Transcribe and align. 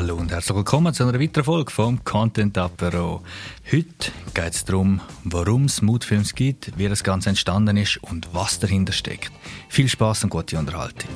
Hallo 0.00 0.14
und 0.14 0.30
herzlich 0.30 0.56
willkommen 0.56 0.94
zu 0.94 1.02
einer 1.02 1.18
weiteren 1.18 1.42
Folge 1.42 1.72
vom 1.72 2.04
Content 2.04 2.56
Apero. 2.56 3.20
Heute 3.68 4.12
geht 4.32 4.54
es 4.54 4.64
darum, 4.64 5.00
warum 5.24 5.64
es 5.64 5.82
Mutfilms 5.82 6.36
gibt, 6.36 6.78
wie 6.78 6.88
das 6.88 7.02
Ganze 7.02 7.30
entstanden 7.30 7.76
ist 7.76 7.96
und 8.04 8.28
was 8.32 8.60
dahinter 8.60 8.92
steckt. 8.92 9.32
Viel 9.68 9.88
Spaß 9.88 10.22
und 10.22 10.30
gute 10.30 10.56
Unterhaltung. 10.56 11.10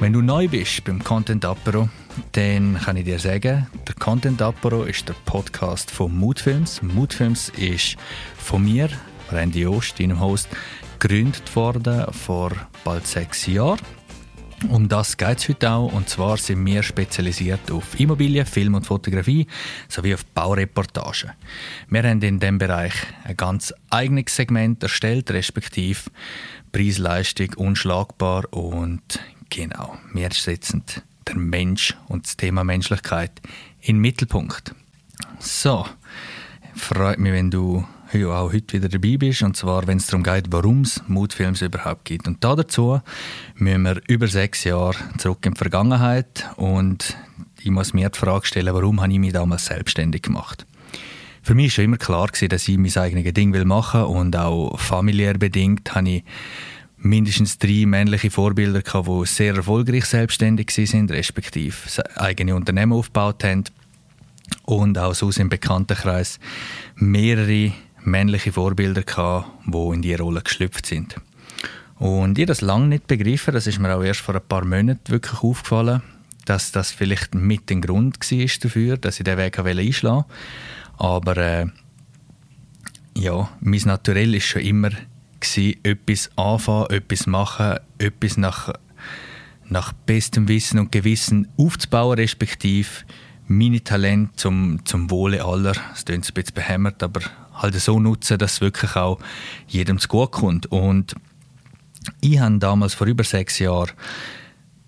Wenn 0.00 0.14
du 0.14 0.22
neu 0.22 0.48
bist 0.48 0.84
beim 0.84 1.04
Content 1.04 1.44
Apero, 1.44 1.90
dann 2.32 2.80
kann 2.82 2.96
ich 2.96 3.04
dir 3.04 3.18
sagen, 3.18 3.66
der 3.86 3.94
Content 3.96 4.40
Apero 4.40 4.84
ist 4.84 5.06
der 5.06 5.16
Podcast 5.26 5.90
von 5.90 6.16
Moodfilms. 6.16 6.80
Moodfilms 6.80 7.50
ist 7.50 7.98
von 8.38 8.64
mir, 8.64 8.88
Randy 9.30 9.66
Ost, 9.66 10.00
deinem 10.00 10.20
Host, 10.20 10.48
gegründet 10.98 11.54
worden 11.54 12.12
vor 12.12 12.52
bald 12.84 13.06
sechs 13.06 13.46
Jahren. 13.46 13.78
Um 14.68 14.88
das 14.88 15.16
geht 15.16 15.38
es 15.38 15.48
heute 15.48 15.70
auch. 15.70 15.92
Und 15.92 16.08
zwar 16.08 16.36
sind 16.36 16.66
wir 16.66 16.82
spezialisiert 16.82 17.70
auf 17.70 17.98
Immobilien, 18.00 18.44
Film 18.44 18.74
und 18.74 18.86
Fotografie 18.86 19.46
sowie 19.88 20.14
auf 20.14 20.24
Baureportagen. 20.26 21.30
Wir 21.88 22.02
haben 22.02 22.20
in 22.22 22.40
diesem 22.40 22.58
Bereich 22.58 22.92
ein 23.24 23.36
ganz 23.36 23.72
eigenes 23.90 24.34
Segment 24.34 24.82
erstellt, 24.82 25.30
respektive 25.30 26.10
Preis-Leistung 26.72 27.54
unschlagbar. 27.54 28.52
Und 28.52 29.20
genau, 29.48 29.96
wir 30.12 30.30
setzen 30.32 30.82
den 31.28 31.48
Mensch 31.48 31.96
und 32.08 32.26
das 32.26 32.36
Thema 32.36 32.64
Menschlichkeit 32.64 33.40
in 33.80 33.96
den 33.96 34.00
Mittelpunkt. 34.00 34.74
So, 35.38 35.86
freut 36.74 37.18
mich, 37.18 37.32
wenn 37.32 37.50
du 37.50 37.86
auch 38.14 38.52
heute 38.52 38.74
wieder 38.74 38.88
dabei 38.88 39.16
bist. 39.16 39.42
Und 39.42 39.56
zwar, 39.56 39.86
wenn 39.86 39.98
es 39.98 40.06
darum 40.06 40.22
geht, 40.22 40.46
warum 40.50 40.82
es 40.82 41.02
Mutfilms 41.08 41.62
überhaupt 41.62 42.04
gibt. 42.04 42.26
Und 42.26 42.42
da 42.42 42.56
dazu 42.56 43.00
müssen 43.56 43.82
wir 43.82 44.00
über 44.08 44.26
sechs 44.26 44.64
Jahre 44.64 44.96
zurück 45.18 45.44
in 45.44 45.54
die 45.54 45.58
Vergangenheit. 45.58 46.48
Und 46.56 47.16
ich 47.60 47.70
muss 47.70 47.92
mir 47.92 48.08
die 48.08 48.18
Frage 48.18 48.46
stellen, 48.46 48.74
warum 48.74 49.00
habe 49.00 49.12
ich 49.12 49.18
mich 49.18 49.32
damals 49.32 49.66
selbstständig 49.66 50.22
gemacht? 50.22 50.66
Für 51.42 51.54
mich 51.54 51.66
war 51.66 51.70
schon 51.70 51.84
immer 51.84 51.96
klar, 51.96 52.28
dass 52.28 52.68
ich 52.68 52.78
mein 52.78 52.96
eigenes 52.96 53.32
Ding 53.32 53.66
machen 53.66 54.00
will. 54.00 54.06
Und 54.06 54.36
auch 54.36 54.78
familiär 54.78 55.34
bedingt 55.34 55.94
habe 55.94 56.08
ich 56.08 56.24
mindestens 56.98 57.58
drei 57.58 57.84
männliche 57.86 58.30
Vorbilder 58.30 58.82
gehabt, 58.82 59.08
die 59.08 59.26
sehr 59.26 59.54
erfolgreich 59.54 60.04
selbstständig 60.04 60.70
sind, 60.70 61.10
respektive 61.10 61.76
eigene 62.16 62.54
Unternehmen 62.54 62.92
aufgebaut 62.92 63.44
haben. 63.44 63.64
Und 64.64 64.98
auch 64.98 65.14
so 65.14 65.30
im 65.30 65.48
Bekanntenkreis 65.48 66.38
mehrere 66.96 67.72
männliche 68.10 68.52
Vorbilder 68.52 69.02
gehabt, 69.02 69.48
die 69.66 69.94
in 69.94 70.02
diese 70.02 70.18
Rolle 70.18 70.42
geschlüpft 70.42 70.86
sind. 70.86 71.16
Und 71.98 72.38
ich 72.38 72.46
das 72.46 72.60
lange 72.60 72.86
nicht 72.86 73.06
begriffen, 73.06 73.54
das 73.54 73.66
ist 73.66 73.78
mir 73.78 73.94
auch 73.94 74.02
erst 74.02 74.20
vor 74.20 74.34
ein 74.34 74.46
paar 74.48 74.64
Monaten 74.64 75.10
wirklich 75.10 75.42
aufgefallen, 75.42 76.02
dass 76.44 76.72
das 76.72 76.92
vielleicht 76.92 77.34
mit 77.34 77.68
dem 77.70 77.80
Grund 77.80 78.18
war 78.18 78.46
dafür, 78.62 78.96
dass 78.96 79.18
ich 79.18 79.24
diesen 79.24 79.38
Weg 79.38 79.58
einschlagen 79.58 80.24
wollte. 80.24 80.28
Aber 80.96 81.36
äh, 81.36 81.66
ja, 83.16 83.48
mein 83.60 83.80
Naturell 83.84 84.32
war 84.32 84.40
schon 84.40 84.62
immer, 84.62 84.90
gewesen, 85.40 85.78
etwas 85.82 86.30
anfangen, 86.36 86.90
etwas 86.90 87.26
machen, 87.26 87.78
etwas 87.98 88.36
nach, 88.36 88.72
nach 89.68 89.92
bestem 89.92 90.48
Wissen 90.48 90.78
und 90.78 90.92
Gewissen 90.92 91.48
aufzubauen, 91.56 92.18
respektive 92.18 92.88
meine 93.46 93.82
Talente 93.82 94.36
zum, 94.36 94.84
zum 94.84 95.10
Wohle 95.10 95.44
aller, 95.44 95.72
das 95.90 96.04
klingt 96.04 96.28
ein 96.28 96.34
bisschen 96.34 96.54
behämmert, 96.54 97.02
aber 97.02 97.20
halt 97.58 97.74
so 97.74 98.00
nutzen, 98.00 98.38
dass 98.38 98.54
es 98.54 98.60
wirklich 98.60 98.96
auch 98.96 99.18
jedem 99.66 99.98
zu 99.98 100.08
gut 100.08 100.32
kommt. 100.32 100.66
Und 100.66 101.14
ich 102.20 102.38
habe 102.38 102.58
damals 102.58 102.94
vor 102.94 103.06
über 103.06 103.24
sechs 103.24 103.58
Jahren 103.58 103.90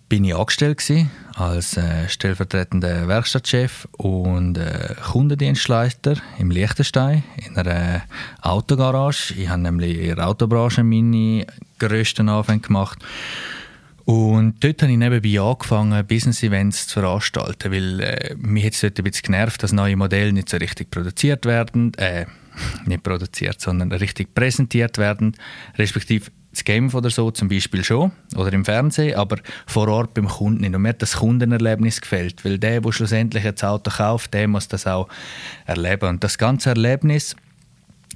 bin 0.08 0.25
ich 0.25 0.34
angestellt 0.34 0.78
gewesen, 0.78 1.09
als 1.36 1.76
äh, 1.76 2.09
stellvertretender 2.09 3.06
Werkstattchef 3.06 3.86
und 3.92 4.59
äh, 4.59 4.97
Kundendienstleiter 5.00 6.16
im 6.36 6.50
Liechtenstein 6.50 7.22
in 7.47 7.56
einer 7.56 8.03
Autogarage. 8.42 9.34
Ich 9.34 9.48
habe 9.48 9.62
nämlich 9.62 9.98
in 9.98 10.16
der 10.16 10.26
Autobranche 10.26 10.82
meine 10.82 11.47
grössten 11.78 12.28
Anfänge 12.28 12.59
gemacht. 12.59 12.98
Und 14.04 14.64
dort 14.64 14.82
habe 14.82 14.91
ich 14.91 14.98
nebenbei 14.98 15.41
angefangen, 15.41 16.04
Business-Events 16.04 16.88
zu 16.88 17.00
veranstalten, 17.00 17.70
weil 17.70 18.00
äh, 18.00 18.34
mich 18.36 18.64
hat 18.66 18.72
es 18.72 18.80
dort 18.80 18.98
ein 18.98 19.04
bisschen 19.04 19.22
genervt, 19.22 19.62
dass 19.62 19.70
neue 19.70 19.94
Modelle 19.94 20.32
nicht 20.32 20.48
so 20.48 20.56
richtig 20.56 20.91
produziert 20.91 21.47
werden, 21.47 21.94
äh, 21.94 22.26
nicht 22.87 23.03
produziert, 23.03 23.60
sondern 23.60 23.93
richtig 23.93 24.34
präsentiert 24.34 24.98
werden, 24.98 25.37
respektive 25.78 26.31
das 26.53 26.65
Game 26.65 26.93
oder 26.93 27.10
so 27.10 27.31
zum 27.31 27.48
Beispiel 27.48 27.84
schon 27.84 28.10
oder 28.34 28.53
im 28.53 28.65
Fernsehen, 28.65 29.16
aber 29.16 29.38
vor 29.66 29.88
Ort 29.88 30.15
beim 30.15 30.26
Kunden 30.26 30.62
nicht. 30.62 30.75
Und 30.75 30.82
mir 30.82 30.91
hat 30.91 31.03
das 31.03 31.16
Kundenerlebnis 31.16 32.00
gefällt, 32.00 32.44
weil 32.44 32.59
der, 32.59 32.81
der 32.81 32.93
schlussendlich 32.93 33.44
das 33.44 33.62
Auto 33.62 33.91
kauft, 33.91 34.34
der 34.34 34.48
muss 34.48 34.66
das 34.66 34.87
auch 34.87 35.09
erleben. 35.66 36.09
Und 36.09 36.25
das 36.25 36.38
ganze 36.38 36.71
Erlebnis, 36.71 37.37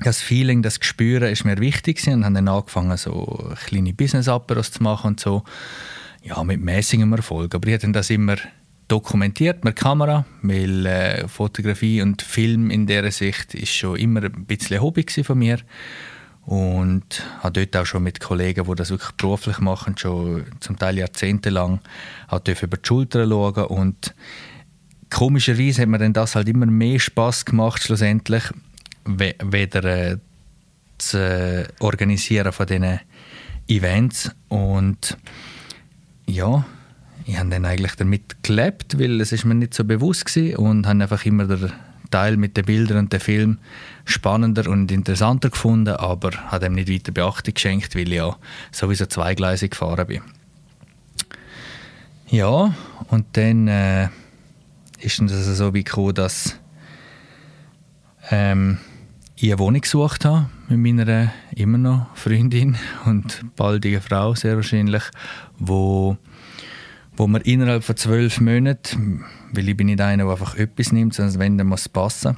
das 0.03 0.21
Feeling, 0.21 0.63
das 0.63 0.81
Gespüren 0.81 1.31
ist 1.31 1.45
mir 1.45 1.59
wichtig 1.59 2.05
und 2.09 2.25
habe 2.25 2.35
dann 2.35 2.49
angefangen, 2.49 2.97
so 2.97 3.53
kleine 3.67 3.93
Business-Aperos 3.93 4.73
zu 4.73 4.83
machen 4.83 5.09
und 5.09 5.21
so. 5.21 5.45
Ja, 6.23 6.43
mit 6.43 6.61
mäßigem 6.61 7.13
Erfolg. 7.13 7.55
Aber 7.55 7.69
ich 7.69 7.75
habe 7.75 7.93
das 7.93 8.11
immer 8.11 8.37
dokumentiert 8.89 9.65
mit 9.65 9.77
Kamera, 9.77 10.27
weil 10.43 10.87
äh, 10.87 11.29
Fotografie 11.29 12.03
und 12.03 12.23
Film 12.23 12.71
in 12.71 12.87
dieser 12.87 13.11
Sicht 13.11 13.55
ist 13.55 13.73
schon 13.73 13.97
immer 13.97 14.23
ein 14.23 14.45
bisschen 14.47 14.81
Hobby 14.81 15.07
von 15.23 15.39
mir. 15.39 15.59
Und 16.47 17.23
habe 17.41 17.65
dort 17.65 17.77
auch 17.83 17.87
schon 17.87 18.03
mit 18.03 18.21
Kollegen, 18.21 18.67
die 18.67 18.75
das 18.75 18.91
wirklich 18.91 19.13
beruflich 19.13 19.61
machen, 19.61 19.97
schon 19.97 20.45
zum 20.61 20.79
Teil 20.79 20.99
jahrzehntelang, 20.99 21.81
auch 22.29 22.43
über 22.47 22.77
die 22.77 22.87
Schulter 22.87 23.27
schauen. 23.27 23.65
Und 23.65 24.15
komischerweise 25.09 25.83
hat 25.83 25.89
mir 25.89 25.99
dann 25.99 26.13
das 26.13 26.35
halt 26.35 26.49
immer 26.49 26.67
mehr 26.67 26.99
Spaß 26.99 27.47
gemacht 27.47 27.83
schlussendlich, 27.83 28.45
weder 29.07 29.85
äh, 29.85 30.19
äh, 31.15 31.67
Organisieren 31.81 32.53
von 32.53 32.67
diesen 32.67 33.01
Events. 33.67 34.31
Und 34.49 35.17
ja, 36.27 36.67
ich 37.27 37.39
habe 37.39 37.49
dann 37.49 37.65
eigentlich 37.65 37.95
damit 37.95 38.43
gelebt, 38.43 38.99
weil 38.99 39.21
es 39.21 39.33
ist 39.33 39.45
mir 39.45 39.55
nicht 39.55 39.75
so 39.75 39.85
bewusst 39.85 40.37
war 40.37 40.59
und 40.59 40.87
habe 40.87 41.03
einfach 41.03 41.25
immer 41.25 41.47
den 41.47 41.73
Teil 42.11 42.37
mit 42.37 42.57
den 42.57 42.67
Bildern 42.67 42.99
und 42.99 43.13
dem 43.13 43.21
Film 43.21 43.59
spannender 44.05 44.69
und 44.69 44.93
interessanter 44.93 45.51
gefunden, 45.51 45.97
aber 45.97 46.31
habe 46.49 46.67
dem 46.67 46.75
nicht 46.75 46.91
weiter 46.91 47.13
Beachtung 47.13 47.55
geschenkt, 47.55 47.97
weil 47.97 48.09
ich 48.09 48.19
ja 48.19 48.37
sowieso 48.73 49.07
zweigleisig 49.07 49.71
gefahren 49.71 50.07
bin. 50.07 50.23
Ja, 52.29 52.75
und 53.09 53.27
dann 53.33 53.69
äh, 53.69 54.09
ist 55.01 55.21
es 55.21 55.33
also 55.33 55.55
so 55.55 55.75
wie 55.75 55.85
gekommen, 55.85 56.15
dass 56.15 56.59
ähm, 58.31 58.79
ich 59.37 59.51
eine 59.51 59.59
Wohnung 59.59 59.81
gesucht 59.81 60.25
habe 60.25 60.49
mit 60.69 60.79
meiner 60.79 61.33
immer 61.55 61.79
noch 61.79 62.15
Freundin 62.15 62.77
und 63.07 63.45
baldigen 63.57 64.01
Frau 64.01 64.35
sehr 64.35 64.57
wahrscheinlich, 64.57 65.03
wo 65.59 66.17
wo 67.17 67.27
man 67.27 67.43
innerhalb 67.43 67.85
von 67.85 67.97
zwölf 67.97 68.41
Monaten, 68.41 69.25
weil 69.53 69.69
ich 69.69 69.77
bin 69.77 69.87
nicht 69.87 70.01
einer, 70.01 70.25
der 70.25 70.33
einfach 70.33 70.57
etwas 70.57 70.93
nimmt, 70.93 71.15
sondern 71.15 71.39
wenn, 71.39 71.59
dann 71.59 71.69
muss 71.69 71.83
es 71.83 71.89
passen, 71.89 72.37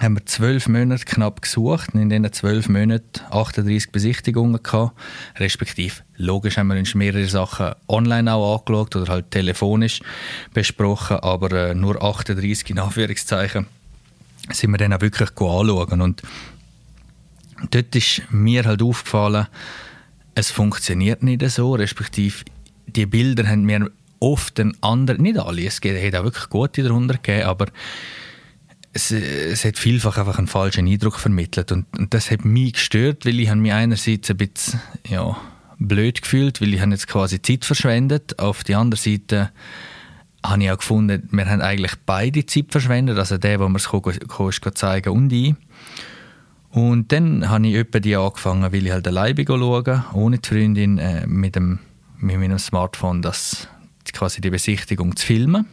haben 0.00 0.16
wir 0.16 0.26
zwölf 0.26 0.68
Monate 0.68 1.04
knapp 1.04 1.40
gesucht 1.42 1.94
und 1.94 2.00
in 2.00 2.10
diesen 2.10 2.32
zwölf 2.32 2.68
Monaten 2.68 3.20
38 3.30 3.90
Besichtigungen 3.90 4.62
gehabt, 4.62 4.98
respektive 5.36 6.02
logisch 6.16 6.58
haben 6.58 6.68
wir 6.68 6.76
uns 6.76 6.94
mehrere 6.94 7.26
Sachen 7.26 7.72
online 7.88 8.32
auch 8.32 8.58
angeschaut 8.58 8.96
oder 8.96 9.12
halt 9.12 9.30
telefonisch 9.30 10.00
besprochen, 10.52 11.18
aber 11.18 11.70
äh, 11.70 11.74
nur 11.74 12.02
38 12.02 12.70
in 12.70 12.78
Anführungszeichen 12.78 13.66
sind 14.52 14.70
wir 14.70 14.78
dann 14.78 14.92
auch 14.92 15.00
wirklich 15.00 15.30
anschauen. 15.30 16.00
Und 16.00 16.22
dort 17.70 17.96
ist 17.96 18.22
mir 18.30 18.64
halt 18.64 18.82
aufgefallen, 18.82 19.46
es 20.34 20.50
funktioniert 20.50 21.22
nicht 21.22 21.48
so, 21.50 21.74
respektive 21.74 22.44
die 22.96 23.06
Bilder 23.06 23.46
haben 23.46 23.64
mir 23.64 23.90
oft 24.18 24.58
einen 24.58 24.76
anderen, 24.82 25.22
nicht 25.22 25.38
alle, 25.38 25.66
es 25.66 25.76
hat 25.76 26.14
auch 26.14 26.24
wirklich 26.24 26.48
gute 26.48 26.82
darunter 26.82 27.14
gegeben, 27.14 27.44
aber 27.46 27.66
es, 28.92 29.10
es 29.10 29.64
hat 29.64 29.78
vielfach 29.78 30.16
einfach 30.16 30.38
einen 30.38 30.46
falschen 30.46 30.88
Eindruck 30.88 31.18
vermittelt 31.18 31.70
und, 31.70 31.86
und 31.98 32.14
das 32.14 32.30
hat 32.30 32.44
mich 32.44 32.74
gestört, 32.74 33.26
weil 33.26 33.38
ich 33.38 33.54
mich 33.54 33.72
einerseits 33.72 34.30
ein 34.30 34.38
bisschen 34.38 34.80
ja, 35.08 35.36
blöd 35.78 36.22
gefühlt, 36.22 36.60
weil 36.60 36.72
ich 36.72 36.80
jetzt 36.80 37.06
quasi 37.06 37.40
Zeit 37.42 37.64
verschwendet. 37.64 38.38
Auf 38.38 38.64
die 38.64 38.74
andere 38.74 39.00
Seite 39.00 39.50
habe 40.42 40.62
ich 40.62 40.70
auch 40.70 40.78
gefunden, 40.78 41.28
wir 41.30 41.46
haben 41.46 41.60
eigentlich 41.60 41.92
beide 42.06 42.46
Zeit 42.46 42.66
verschwendet, 42.70 43.18
also 43.18 43.36
der, 43.36 43.60
wo 43.60 43.68
wir 43.68 43.76
es 43.76 44.60
zeigen 44.74 45.10
und 45.10 45.32
ich. 45.32 45.54
Und 46.70 47.12
dann 47.12 47.48
habe 47.48 47.66
ich 47.66 47.74
etwa 47.74 48.00
die 48.00 48.16
angefangen, 48.16 48.72
weil 48.72 48.86
ich 48.86 48.92
halt 48.92 49.08
alleine 49.08 49.44
schauen 49.46 50.04
ohne 50.12 50.38
die 50.38 50.48
Freundin, 50.48 50.98
äh, 50.98 51.26
mit, 51.26 51.56
dem, 51.56 51.78
mit 52.18 52.38
meinem 52.38 52.58
Smartphone 52.58 53.22
das, 53.22 53.68
quasi 54.12 54.40
die 54.40 54.50
Besichtigung 54.50 55.16
zu 55.16 55.26
filmen. 55.26 55.66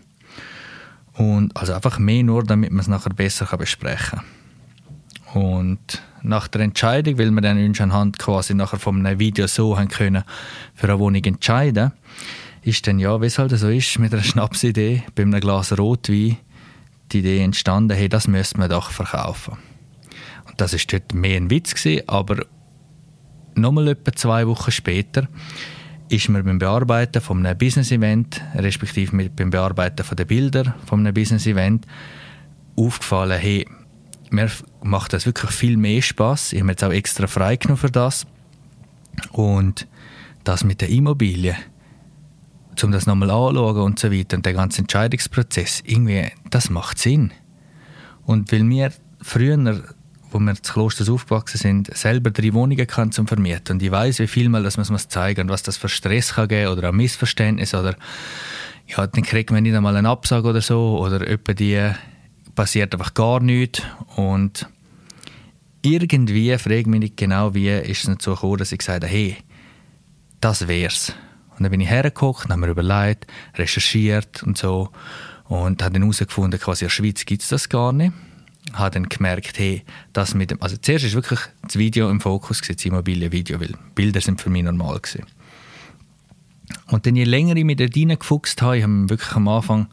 Und 1.14 1.56
also 1.56 1.74
einfach 1.74 2.00
mehr 2.00 2.24
nur, 2.24 2.44
damit 2.44 2.72
man 2.72 2.80
es 2.80 2.88
nachher 2.88 3.14
besser 3.14 3.46
kann 3.46 3.60
besprechen 3.60 4.20
kann. 4.20 5.42
Und 5.42 6.02
nach 6.22 6.48
der 6.48 6.62
Entscheidung, 6.62 7.18
weil 7.18 7.32
wir 7.32 7.42
dann 7.42 7.64
uns 7.64 7.82
anhand 7.82 8.20
quasi 8.20 8.54
nachher 8.54 8.80
von 8.80 9.06
einem 9.06 9.20
Video 9.20 9.48
so 9.48 9.78
haben 9.78 9.88
können 9.88 10.24
für 10.74 10.88
eine 10.88 11.00
Wohnung 11.00 11.24
entscheiden, 11.24 11.92
ist 12.62 12.88
dann 12.88 13.00
ja, 13.00 13.22
wie 13.22 13.26
es 13.26 13.40
halt 13.40 13.52
so 13.58 13.70
ist, 13.70 14.00
mit 14.00 14.14
einer 14.14 14.24
Schnapsidee, 14.24 15.04
bei 15.16 15.24
einem 15.24 15.40
Glas 15.42 15.78
Rotwein, 15.78 16.38
die 17.12 17.20
Idee 17.20 17.44
entstanden, 17.44 17.96
hey, 17.96 18.10
das 18.10 18.28
müsste 18.28 18.58
man 18.58 18.70
doch 18.70 18.90
verkaufen. 18.90 19.58
Und 20.48 20.62
das 20.62 20.74
ist 20.74 20.92
dort 20.94 21.14
mehr 21.14 21.38
ein 21.38 21.50
Witz 21.50 21.76
gewesen, 21.76 22.08
aber 22.08 22.46
nochmal 23.56 23.90
etwa 23.90 24.14
zwei 24.14 24.48
Wochen 24.48 24.72
später 24.72 25.28
ist 26.14 26.30
mir 26.30 26.44
beim 26.44 26.60
Bearbeiten 26.60 27.22
von 27.22 27.44
einem 27.44 27.58
Business-Event, 27.58 28.42
respektive 28.56 29.30
beim 29.30 29.50
Bearbeiten 29.50 30.04
von 30.04 30.16
den 30.16 30.28
Bildern 30.28 30.74
von 30.86 31.00
einem 31.00 31.14
Business-Event, 31.14 31.88
aufgefallen, 32.76 33.40
hey, 33.40 33.68
mir 34.30 34.50
macht 34.84 35.14
das 35.14 35.26
wirklich 35.26 35.52
viel 35.52 35.76
mehr 35.76 36.02
Spaß. 36.02 36.54
Ich 36.54 36.60
habe 36.60 36.72
jetzt 36.72 36.84
auch 36.84 36.92
extra 36.92 37.28
freigenommen 37.28 37.78
für 37.78 37.92
das. 37.92 38.28
Und 39.32 39.88
das 40.44 40.64
mit 40.64 40.82
der 40.82 40.90
Immobilie, 40.90 41.56
um 42.84 42.92
das 42.92 43.08
nochmal 43.08 43.32
anzuschauen 43.32 43.82
und 43.82 44.00
so 44.00 44.12
weiter, 44.12 44.38
und 44.38 44.46
der 44.46 44.54
ganze 44.54 44.82
Entscheidungsprozess, 44.82 45.82
irgendwie, 45.86 46.32
das 46.50 46.70
macht 46.70 47.00
Sinn. 47.00 47.32
Und 48.26 48.52
weil 48.52 48.68
wir 48.70 48.92
früher 49.22 49.84
wo 50.34 50.40
wir 50.40 50.56
zu 50.56 50.74
Klosters 50.74 51.10
aufgewachsen 51.10 51.58
sind, 51.58 51.96
selber 51.96 52.32
drei 52.32 52.54
Wohnungen 52.54 52.88
kann 52.88 53.12
zum 53.12 53.28
Vermieten. 53.28 53.76
Und 53.76 53.84
ich 53.84 53.92
weiß, 53.92 54.20
wie 54.20 54.28
viel 54.28 54.50
mal, 54.50 54.64
dass 54.64 54.78
man 54.78 54.96
es 54.96 55.08
zeigen 55.08 55.42
und 55.42 55.50
was 55.50 55.64
das 55.64 55.78
für 55.78 55.90
Stress 55.90 56.34
kann 56.34 56.48
geben 56.48 56.72
oder 56.72 56.90
ein 56.90 56.96
Missverständnis 56.96 57.74
oder 57.74 57.96
ja, 58.88 59.08
dann 59.08 59.24
kriegt 59.24 59.52
man 59.52 59.64
nicht 59.64 59.76
einmal 59.76 59.96
einen 59.96 60.08
Absag 60.08 60.44
oder 60.46 60.62
so 60.62 61.00
oder 61.00 61.26
etwa 61.28 61.54
die 61.54 61.92
passiert 62.56 62.94
einfach 62.94 63.14
gar 63.14 63.40
nichts 63.40 63.82
und 64.16 64.68
irgendwie, 65.82 66.58
frage 66.58 66.90
mich 66.90 67.00
nicht 67.00 67.18
genau 67.18 67.54
wie, 67.54 67.70
ist 67.70 68.08
es 68.08 68.24
so 68.24 68.36
gekommen, 68.36 68.58
dass 68.58 68.72
ich 68.72 68.80
gesagt 68.80 69.04
habe, 69.04 69.12
hey, 69.12 69.38
das 70.40 70.68
wär's. 70.68 71.14
Und 71.52 71.64
dann 71.64 71.72
bin 71.72 71.82
ich 71.82 71.90
hergeguckt, 71.90 72.50
habe 72.50 72.58
mir 72.58 72.68
überlegt, 72.68 73.28
recherchiert 73.56 74.44
und 74.44 74.58
so 74.58 74.90
und 75.46 75.84
habe 75.84 75.94
dann 75.94 76.04
herausgefunden, 76.04 76.60
quasi 76.60 76.86
in 76.86 76.88
der 76.88 76.94
Schweiz 76.94 77.26
gibt 77.26 77.44
es 77.44 77.50
das 77.50 77.70
gar 77.70 77.94
nicht 77.94 78.14
habe 78.72 78.92
dann 78.92 79.10
gemerkt, 79.10 79.60
hey, 79.60 79.84
das 80.14 80.34
mit 80.34 80.52
dem, 80.52 80.62
also 80.62 80.78
zuerst 80.78 81.06
ist 81.06 81.14
wirklich 81.14 81.40
das 81.62 81.78
Video 81.78 82.10
im 82.10 82.22
Fokus 82.22 82.62
gewesen, 82.62 82.78
das 82.78 82.86
Immobilienvideo, 82.86 83.60
weil 83.60 83.74
Bilder 83.94 84.22
sind 84.22 84.42
für 84.42 84.50
mich 84.50 84.64
normal 84.64 85.00
gewesen. 85.00 85.26
Und 86.88 87.06
dann 87.06 87.16
je 87.16 87.26
länger 87.26 87.56
ich 87.56 87.66
mich 87.66 87.78
dort 87.78 87.96
reingefuchst 87.96 88.62
habe, 88.62 88.78
ich 88.78 88.84
habe 88.84 89.10
wirklich 89.10 89.32
am 89.34 89.48
Anfang, 89.48 89.88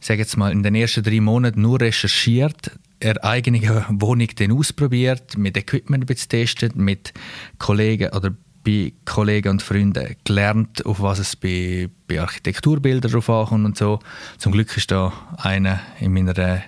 sage 0.00 0.20
jetzt 0.20 0.36
mal, 0.36 0.52
in 0.52 0.62
den 0.62 0.74
ersten 0.74 1.02
drei 1.02 1.20
Monaten 1.20 1.62
nur 1.62 1.80
recherchiert, 1.80 2.72
eine 3.02 3.24
eigene 3.24 3.60
Wohnung 3.88 4.28
dann 4.36 4.52
ausprobiert, 4.52 5.36
mit 5.36 5.56
Equipment 5.56 6.06
getestet, 6.06 6.76
mit 6.76 7.12
Kollegen 7.58 8.10
oder 8.10 8.34
bei 8.64 8.92
Kollegen 9.04 9.48
und 9.48 9.62
Freunden 9.62 10.14
gelernt, 10.24 10.86
auf 10.86 11.00
was 11.00 11.18
es 11.18 11.34
bei, 11.34 11.88
bei 12.06 12.20
Architekturbildern 12.20 13.10
drauf 13.10 13.28
ankommt 13.28 13.64
und 13.64 13.76
so. 13.76 13.98
Zum 14.38 14.52
Glück 14.52 14.76
ist 14.76 14.90
da 14.92 15.12
einer 15.36 15.80
in 15.98 16.12
meiner 16.12 16.62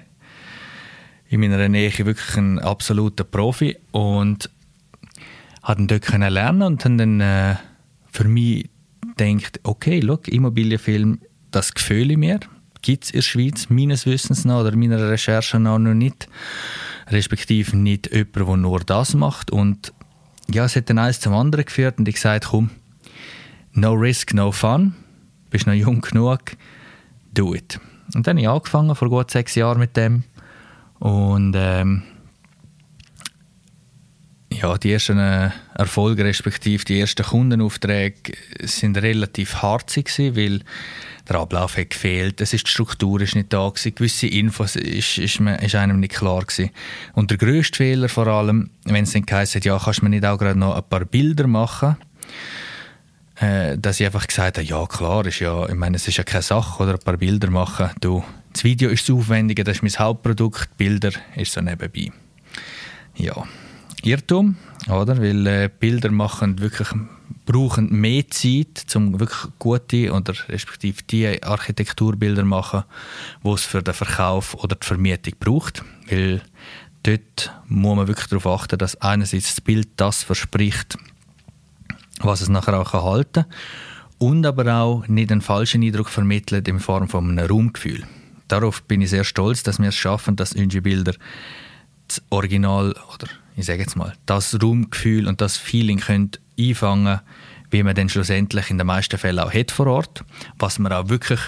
in 1.29 1.41
meiner 1.41 1.69
Nähe 1.69 1.91
wirklich 1.99 2.37
ein 2.37 2.59
absoluter 2.59 3.25
Profi 3.25 3.77
und 3.93 4.51
habe 5.63 5.87
dort 5.87 6.03
können 6.03 6.33
lernen 6.33 6.63
und 6.63 6.85
habe 6.85 6.97
dann 6.97 7.21
äh, 7.21 7.57
für 8.13 8.25
mich 8.25 8.69
gedacht, 9.17 9.61
okay, 9.65 10.01
look, 10.01 10.29
Immobilienfilm, 10.29 11.21
das 11.51 11.75
gefühle 11.75 12.13
ich 12.13 12.19
mir. 12.19 12.41
Gibt 12.83 13.05
es 13.05 13.11
in 13.11 13.19
der 13.19 13.23
Schweiz 13.23 13.71
meines 13.71 14.05
Wissens 14.05 14.45
nach 14.45 14.61
oder 14.61 14.77
meiner 14.77 15.09
Recherche 15.09 15.59
nach 15.59 15.79
noch 15.79 15.95
nicht. 15.95 16.29
Respektive 17.09 17.77
nicht 17.77 18.13
jemand, 18.13 18.37
der 18.37 18.57
nur 18.57 18.81
das 18.81 19.15
macht. 19.15 19.51
Und 19.51 19.93
ja, 20.53 20.67
es 20.67 20.77
hat 20.77 20.91
dann 20.91 20.99
eins 20.99 21.21
zum 21.21 21.35
anderen 21.35 21.65
geführt 21.65 21.99
und 21.99 22.09
ich 22.09 22.17
gesagt, 22.17 22.47
komm, 22.51 22.71
no 23.73 23.93
risk, 23.93 24.35
no 24.35 24.53
fun. 24.53 24.95
Bist 25.49 25.67
noch 25.67 25.73
jung 25.73 26.03
genug, 26.03 26.41
do 27.33 27.55
it. 27.55 27.81
Und 28.15 28.27
dann 28.27 28.37
habe 28.37 28.43
ich 28.43 28.49
angefangen, 28.49 28.95
vor 28.95 29.09
gut 29.09 29.31
sechs 29.31 29.55
Jahren 29.55 29.79
mit 29.79 29.97
dem. 29.97 30.25
Und 30.99 31.55
ähm, 31.57 32.03
ja, 34.51 34.79
die 34.79 34.93
ersten 34.93 35.19
äh, 35.19 35.51
Erfolge, 35.75 36.25
respektive 36.25 36.85
die 36.85 37.01
ersten 37.01 37.25
Kundenaufträge, 37.25 38.33
sind 38.63 38.97
relativ 38.99 39.57
hart 39.57 39.95
gewesen, 39.95 40.37
weil 40.37 40.61
der 41.29 41.37
Ablauf 41.37 41.77
hat 41.77 41.91
gefehlt, 41.91 42.41
es 42.41 42.53
ist, 42.53 42.67
die 42.67 42.71
Struktur 42.71 43.21
ist 43.21 43.35
nicht 43.35 43.53
da 43.53 43.69
gewesen, 43.69 43.95
gewisse 43.95 44.27
Infos 44.27 44.77
ist, 44.77 45.19
ist, 45.19 45.41
ist 45.41 45.75
einem 45.75 46.01
nicht 46.01 46.15
klar 46.15 46.43
gewesen. 46.43 46.71
Und 47.15 47.31
der 47.31 47.39
grösste 47.39 47.79
Fehler 47.79 48.09
vor 48.09 48.27
allem, 48.27 48.71
wenn 48.85 49.05
es 49.05 49.13
dann 49.13 49.25
heisst, 49.31 49.65
ja, 49.65 49.79
kannst 49.79 50.01
du 50.01 50.05
mir 50.05 50.11
nicht 50.11 50.25
auch 50.25 50.39
gerade 50.39 50.59
noch 50.59 50.77
ein 50.77 50.83
paar 50.89 51.05
Bilder 51.05 51.47
machen, 51.47 51.97
äh, 53.37 53.77
dass 53.79 54.01
ich 54.01 54.07
einfach 54.07 54.27
gesagt 54.27 54.59
habe, 54.59 54.67
ja 54.67 54.87
klar, 54.87 55.27
ist 55.27 55.41
ja, 55.41 55.69
ich 55.69 55.75
meine, 55.75 55.97
es 55.97 56.07
ist 56.09 56.17
ja 56.17 56.25
keine 56.25 56.43
Sache, 56.43 56.83
oder 56.83 56.95
ein 56.95 57.01
paar 57.01 57.17
Bilder 57.17 57.51
machen, 57.51 57.91
du, 58.01 58.25
das 58.53 58.65
Video 58.65 58.91
ist 58.91 59.09
das 59.09 59.17
Aufwendige, 59.17 59.65
das 59.65 59.77
ist 59.77 59.83
mein 59.83 60.07
Hauptprodukt, 60.07 60.77
Bilder 60.77 61.11
ist 61.37 61.53
so 61.53 61.61
nebenbei. 61.61 62.13
Ja, 63.17 63.45
Irrtum, 64.03 64.57
oder? 64.89 65.19
Weil 65.21 65.47
äh, 65.47 65.71
Bilder 65.79 66.11
machen 66.11 66.61
wirklich 66.61 66.89
brauchen 67.47 67.91
mehr 67.91 68.29
Zeit, 68.29 68.85
um 68.95 69.19
wirklich 69.21 69.51
gute 69.59 70.13
oder 70.13 70.35
respektive 70.49 71.03
die 71.03 71.43
Architekturbilder 71.43 72.45
machen, 72.45 72.85
die 73.43 73.51
es 73.51 73.65
für 73.65 73.83
den 73.83 73.95
Verkauf 73.95 74.55
oder 74.55 74.77
die 74.77 74.87
Vermietung 74.87 75.35
braucht. 75.39 75.83
Weil 76.09 76.43
dort 77.03 77.53
muss 77.67 77.97
man 77.97 78.09
wirklich 78.09 78.29
darauf 78.29 78.47
achten, 78.47 78.79
dass 78.79 79.01
einerseits 79.01 79.55
das 79.55 79.61
Bild 79.61 79.89
das 79.97 80.23
verspricht, 80.23 80.97
was 82.21 82.41
es 82.41 82.49
nachher 82.49 82.79
auch 82.79 82.93
halten 82.93 83.45
kann. 83.45 83.47
Und 84.19 84.47
aber 84.47 84.75
auch 84.75 85.09
nicht 85.09 85.33
einen 85.33 85.41
falschen 85.41 85.83
Eindruck 85.83 86.09
vermittelt 86.09 86.69
in 86.69 86.81
Form 86.81 87.09
von 87.09 87.29
einem 87.29 87.47
Raumgefühl. 87.47 88.05
Darauf 88.49 88.83
bin 88.83 89.03
ich 89.03 89.11
sehr 89.11 89.25
stolz, 89.25 89.63
dass 89.63 89.79
wir 89.79 89.89
es 89.89 89.97
schaffen, 89.97 90.37
dass 90.37 90.53
unsere 90.53 90.83
Bilder 90.83 91.15
das 92.09 92.23
Original 92.31 92.95
oder 93.15 93.27
ich 93.57 93.67
sage 93.67 93.81
jetzt 93.81 93.97
mal 93.97 94.15
das 94.27 94.61
Raumgefühl 94.61 95.27
und 95.29 95.41
das 95.41 95.57
Feeling 95.57 95.99
können 95.99 96.31
einfangen, 96.59 97.21
wie 97.71 97.83
man 97.83 97.95
dann 97.95 98.09
schlussendlich 98.09 98.71
in 98.71 98.79
den 98.79 98.87
meisten 98.87 99.19
Fällen 99.19 99.39
auch 99.39 99.53
hat 99.53 99.71
vor 99.71 99.87
Ort, 99.87 100.25
was 100.59 100.79
wir 100.79 100.97
auch 100.97 101.09
wirklich 101.09 101.41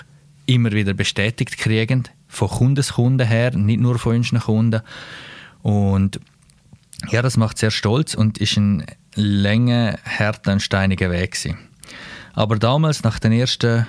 immer 0.47 0.73
wieder 0.73 0.95
bestätigt 0.95 1.59
kriegen 1.59 2.05
von 2.29 2.49
Kundeskunden 2.49 3.27
her, 3.27 3.57
nicht 3.57 3.81
nur 3.81 3.99
von 3.99 4.17
unseren 4.17 4.41
Kunden. 4.41 4.83
Und 5.63 6.21
ja, 7.11 7.23
das 7.23 7.37
macht 7.37 7.59
sehr 7.59 7.71
stolz 7.71 8.15
und 8.15 8.39
ist 8.39 8.57
ein 8.57 8.85
länger, 9.17 9.99
härter 10.05 10.53
und 10.53 10.63
steiniger 10.63 11.11
Weg 11.11 11.33
gewesen. 11.33 11.59
Aber 12.35 12.57
damals, 12.57 13.03
nach 13.03 13.19
den 13.19 13.33
ersten 13.33 13.87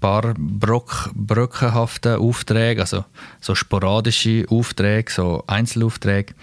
paar 0.00 0.34
Brock, 0.38 1.10
bröckenhaften 1.14 2.16
Aufträge, 2.16 2.80
also 2.80 3.04
so 3.40 3.54
sporadische 3.54 4.46
Aufträge, 4.48 5.10
so 5.12 5.44
Einzelaufträge, 5.46 6.34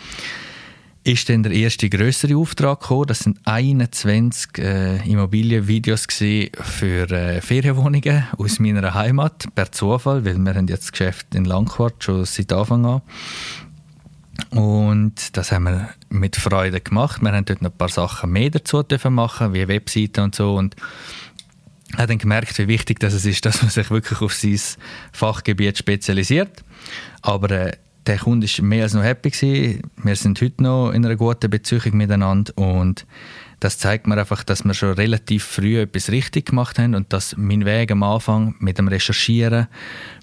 ist 1.03 1.29
dann 1.29 1.43
der 1.43 1.51
erste 1.51 1.87
größere 1.87 2.35
Auftrag 2.35 2.81
gekommen. 2.81 3.05
Das 3.07 3.19
sind 3.19 3.39
21 3.45 4.57
äh, 4.57 5.07
Immobilienvideos 5.07 6.07
für 6.07 7.11
äh, 7.11 7.41
Ferienwohnungen 7.41 8.27
aus 8.37 8.59
meiner 8.59 8.93
Heimat 8.95 9.45
per 9.53 9.71
Zufall, 9.71 10.25
weil 10.25 10.37
wir 10.37 10.55
haben 10.55 10.67
jetzt 10.67 10.85
das 10.85 10.91
Geschäft 10.91 11.35
in 11.35 11.45
Langquart 11.45 12.03
schon 12.03 12.25
seit 12.25 12.51
Anfang 12.51 12.85
an. 12.87 13.01
Und 14.49 15.37
das 15.37 15.51
haben 15.51 15.63
wir 15.63 15.89
mit 16.09 16.35
Freude 16.35 16.81
gemacht. 16.81 17.21
Wir 17.21 17.31
haben 17.31 17.45
dort 17.45 17.61
noch 17.61 17.71
ein 17.71 17.77
paar 17.77 17.89
Sachen 17.89 18.31
mehr 18.31 18.49
dazu 18.49 18.83
machen, 19.09 19.53
wie 19.53 19.67
Webseiten 19.67 20.21
und 20.21 20.35
so. 20.35 20.55
Und 20.55 20.75
habe 21.93 22.07
dann 22.07 22.17
gemerkt, 22.17 22.57
wie 22.57 22.67
wichtig 22.67 22.99
das 22.99 23.25
ist, 23.25 23.45
dass 23.45 23.61
man 23.61 23.71
sich 23.71 23.89
wirklich 23.89 24.21
auf 24.21 24.33
sein 24.33 24.59
Fachgebiet 25.11 25.77
spezialisiert. 25.77 26.63
Aber 27.21 27.51
äh, 27.51 27.71
der 28.05 28.17
Kunde 28.17 28.47
war 28.47 28.65
mehr 28.65 28.83
als 28.83 28.93
noch 28.93 29.03
happy. 29.03 29.31
Gewesen. 29.31 29.81
Wir 30.03 30.15
sind 30.15 30.41
heute 30.41 30.63
noch 30.63 30.91
in 30.91 31.05
einer 31.05 31.15
guten 31.15 31.49
Beziehung 31.49 31.97
miteinander 31.97 32.53
und 32.57 33.05
das 33.59 33.79
zeigt 33.79 34.05
mir 34.05 34.17
einfach, 34.17 34.43
dass 34.43 34.63
wir 34.65 34.73
schon 34.73 34.93
relativ 34.93 35.43
früh 35.43 35.79
etwas 35.79 36.11
richtig 36.11 36.47
gemacht 36.47 36.77
haben 36.77 36.93
und 36.93 37.13
dass 37.13 37.35
mein 37.37 37.65
Weg 37.65 37.91
am 37.91 38.03
Anfang 38.03 38.55
mit 38.59 38.77
dem 38.77 38.87
Recherchieren, 38.87 39.67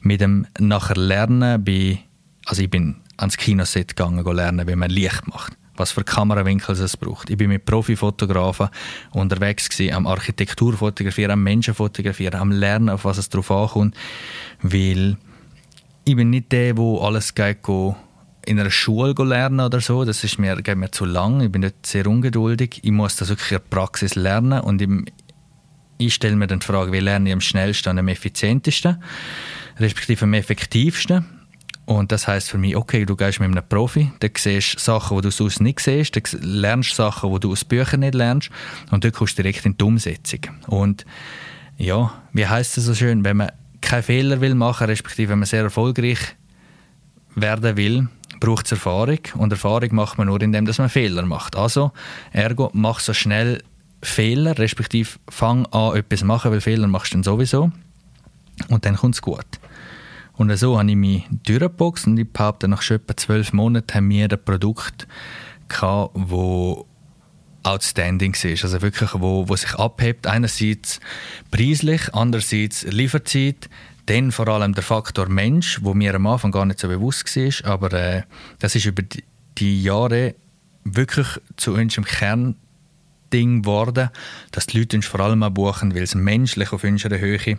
mit 0.02 0.21
dem 0.21 0.47
nachher 0.59 0.97
Lernen, 0.97 1.64
bei, 1.64 1.99
also 2.47 2.62
ich 2.62 2.71
bin 2.71 2.97
ans 3.23 3.37
Kinoset 3.37 3.97
gegangen, 3.97 4.25
lernen, 4.25 4.69
wie 4.69 4.76
man 4.76 4.91
Licht 4.91 5.26
macht 5.26 5.57
was 5.75 5.93
für 5.93 6.05
Kamerawinkel 6.05 6.75
es 6.76 6.97
braucht. 6.97 7.31
Ich 7.31 7.37
bin 7.37 7.49
mit 7.49 7.64
Profifotografen 7.64 8.69
unterwegs 9.12 9.69
gewesen, 9.69 9.95
am 9.95 10.07
Architektur 10.07 10.75
fotografieren, 10.75 11.33
am 11.33 11.43
Menschen 11.43 11.75
fotografieren, 11.75 12.41
am 12.41 12.52
Lernen, 12.52 12.91
auf 12.91 13.05
was 13.05 13.19
es 13.19 13.29
drauf 13.31 13.50
ankommt, 13.50 13.97
weil 14.61 15.17
ich 16.05 16.17
bin 16.17 16.31
nicht 16.31 16.52
der, 16.52 16.75
der 16.75 16.85
alles 17.00 17.35
geht, 17.35 17.59
in 18.45 18.59
einer 18.59 18.71
Schule 18.71 19.14
lernen 19.25 19.61
oder 19.61 19.81
so. 19.81 20.05
Das 20.05 20.25
ist 20.25 20.38
mir, 20.38 20.57
geht 20.57 20.76
mir 20.76 20.91
zu 20.91 21.05
lang. 21.05 21.41
Ich 21.41 21.52
bin 21.52 21.61
nicht 21.61 21.87
sehr 21.87 22.07
ungeduldig. 22.07 22.81
Ich 22.83 22.91
muss 22.91 23.17
das 23.17 23.29
wirklich 23.29 23.52
in 23.52 23.59
der 23.59 23.76
Praxis 23.76 24.14
lernen 24.17 24.61
und 24.61 24.83
ich, 24.83 24.88
ich 25.99 26.14
stelle 26.14 26.37
mir 26.37 26.49
dann 26.49 26.59
die 26.59 26.67
Frage, 26.67 26.93
wie 26.93 26.99
lerne 26.99 27.29
ich 27.29 27.33
am 27.33 27.41
schnellsten 27.41 27.91
und 27.91 27.99
am 27.99 28.09
effizientesten, 28.09 29.02
respektive 29.79 30.25
am 30.25 30.35
effektivsten. 30.35 31.42
Und 31.93 32.11
das 32.11 32.27
heißt 32.27 32.49
für 32.49 32.59
mich, 32.59 32.75
okay, 32.75 33.05
du 33.05 33.17
gehst 33.17 33.39
mit 33.39 33.51
einem 33.51 33.63
Profi, 33.69 34.11
dann 34.21 34.31
siehst 34.37 34.81
Sachen, 34.81 35.19
die 35.19 35.23
du 35.23 35.31
sonst 35.31 35.61
nicht 35.61 35.81
siehst, 35.81 36.17
dann 36.17 36.23
lernst 36.41 36.95
Sachen, 36.95 37.33
die 37.33 37.41
du 37.41 37.53
aus 37.53 37.65
Büchern 37.67 38.01
nicht 38.01 38.15
lernst 38.15 38.51
und 38.91 39.05
dann 39.05 39.13
kommst 39.13 39.39
du 39.39 39.43
direkt 39.43 39.67
in 39.67 39.77
die 39.77 39.85
Umsetzung. 39.85 40.41
Und 40.69 41.05
ja, 41.77 42.13
wie 42.33 42.47
heißt 42.47 42.79
es 42.79 42.87
so 42.87 42.95
schön, 42.95 43.25
wenn 43.25 43.37
man 43.37 43.53
keinen 43.83 44.03
Fehler 44.05 44.41
will 44.41 44.55
machen, 44.55 44.87
respektive 44.87 45.33
wenn 45.33 45.41
man 45.41 45.47
sehr 45.47 45.65
erfolgreich 45.65 46.19
werden 47.35 47.77
will, 47.77 48.09
braucht 48.41 48.67
es 48.67 48.73
Erfahrung 48.73 49.21
und 49.35 49.53
Erfahrung 49.53 49.95
macht 49.95 50.17
man 50.17 50.29
nur, 50.29 50.41
indem 50.41 50.65
man 50.65 50.89
Fehler 50.89 51.27
macht. 51.27 51.57
Also, 51.57 51.93
ergo, 52.33 52.71
mach 52.73 53.01
so 53.01 53.13
schnell 53.13 53.63
Fehler, 54.03 54.59
respektive 54.59 55.11
fang 55.29 55.67
an, 55.67 55.97
etwas 55.97 56.21
zu 56.21 56.27
machen, 56.27 56.53
weil 56.53 56.63
Fehler 56.63 56.89
machst 56.89 57.13
du 57.13 57.17
dann 57.17 57.23
sowieso 57.23 57.71
und 58.69 58.87
dann 58.87 58.97
kommt 58.97 59.15
es 59.15 59.21
gut. 59.23 59.45
Und 60.35 60.57
so 60.57 60.79
habe 60.79 60.91
ich 60.91 60.97
mich 60.97 61.25
durchgeboxt 61.45 62.07
und 62.07 62.19
ich 62.19 62.29
behaupte, 62.29 62.69
nach 62.69 62.83
schon 62.83 62.97
etwa 62.97 63.17
zwölf 63.17 63.53
Monaten 63.53 63.95
haben 63.95 64.11
wir 64.11 64.31
ein 64.31 64.45
Produkt 64.45 65.07
gehabt, 65.69 66.12
wo 66.15 66.87
outstanding 67.62 68.35
ist. 68.35 68.65
Also 68.65 68.83
wirklich, 68.83 69.11
wo, 69.15 69.49
wo 69.49 69.57
sich 69.57 69.75
abhebt. 69.75 70.27
Einerseits 70.27 71.01
preislich, 71.51 72.12
andererseits 72.12 72.83
Lieferzeit, 72.85 73.69
dann 74.07 74.33
vor 74.33 74.49
allem 74.49 74.75
der 74.75 74.83
Faktor 74.83 75.29
Mensch, 75.29 75.81
wo 75.83 75.95
mir 75.95 76.15
am 76.15 76.27
Anfang 76.27 76.51
gar 76.51 76.67
nicht 76.67 76.81
so 76.81 76.89
bewusst 76.89 77.37
war, 77.37 77.73
aber 77.73 77.93
äh, 77.93 78.23
das 78.59 78.75
ist 78.75 78.87
über 78.87 79.03
die, 79.03 79.23
die 79.59 79.83
Jahre 79.83 80.35
wirklich 80.85 81.29
zu 81.57 81.75
unserem 81.75 82.05
Kernding 82.05 82.57
geworden, 83.62 84.11
dass 84.51 84.67
die 84.67 84.79
Leute 84.79 84.97
uns 84.97 85.07
vor 85.07 85.21
allem 85.21 85.45
auch 85.45 85.51
buchen, 85.51 85.95
weil 85.95 86.03
es 86.03 86.17
menschlich 86.17 86.73
auf 86.73 86.83
unserer 86.83 87.19
Höhe, 87.19 87.59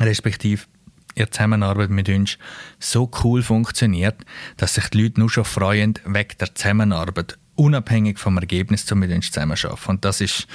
respektive 0.00 0.64
ihre 1.14 1.30
Zusammenarbeit 1.30 1.90
mit 1.90 2.08
uns 2.08 2.38
so 2.78 3.10
cool 3.22 3.42
funktioniert, 3.42 4.16
dass 4.56 4.74
sich 4.74 4.88
die 4.88 5.02
Leute 5.02 5.20
nur 5.20 5.30
schon 5.30 5.44
freuen 5.44 5.94
wegen 6.04 6.38
der 6.38 6.54
Zusammenarbeit, 6.54 7.38
unabhängig 7.54 8.18
vom 8.18 8.36
Ergebnis, 8.38 8.90
um 8.90 8.98
mit 8.98 9.10
uns 9.10 9.30
zusammenzuarbeiten. 9.30 9.90
Und 9.90 10.04
das 10.04 10.20
ist 10.20 10.46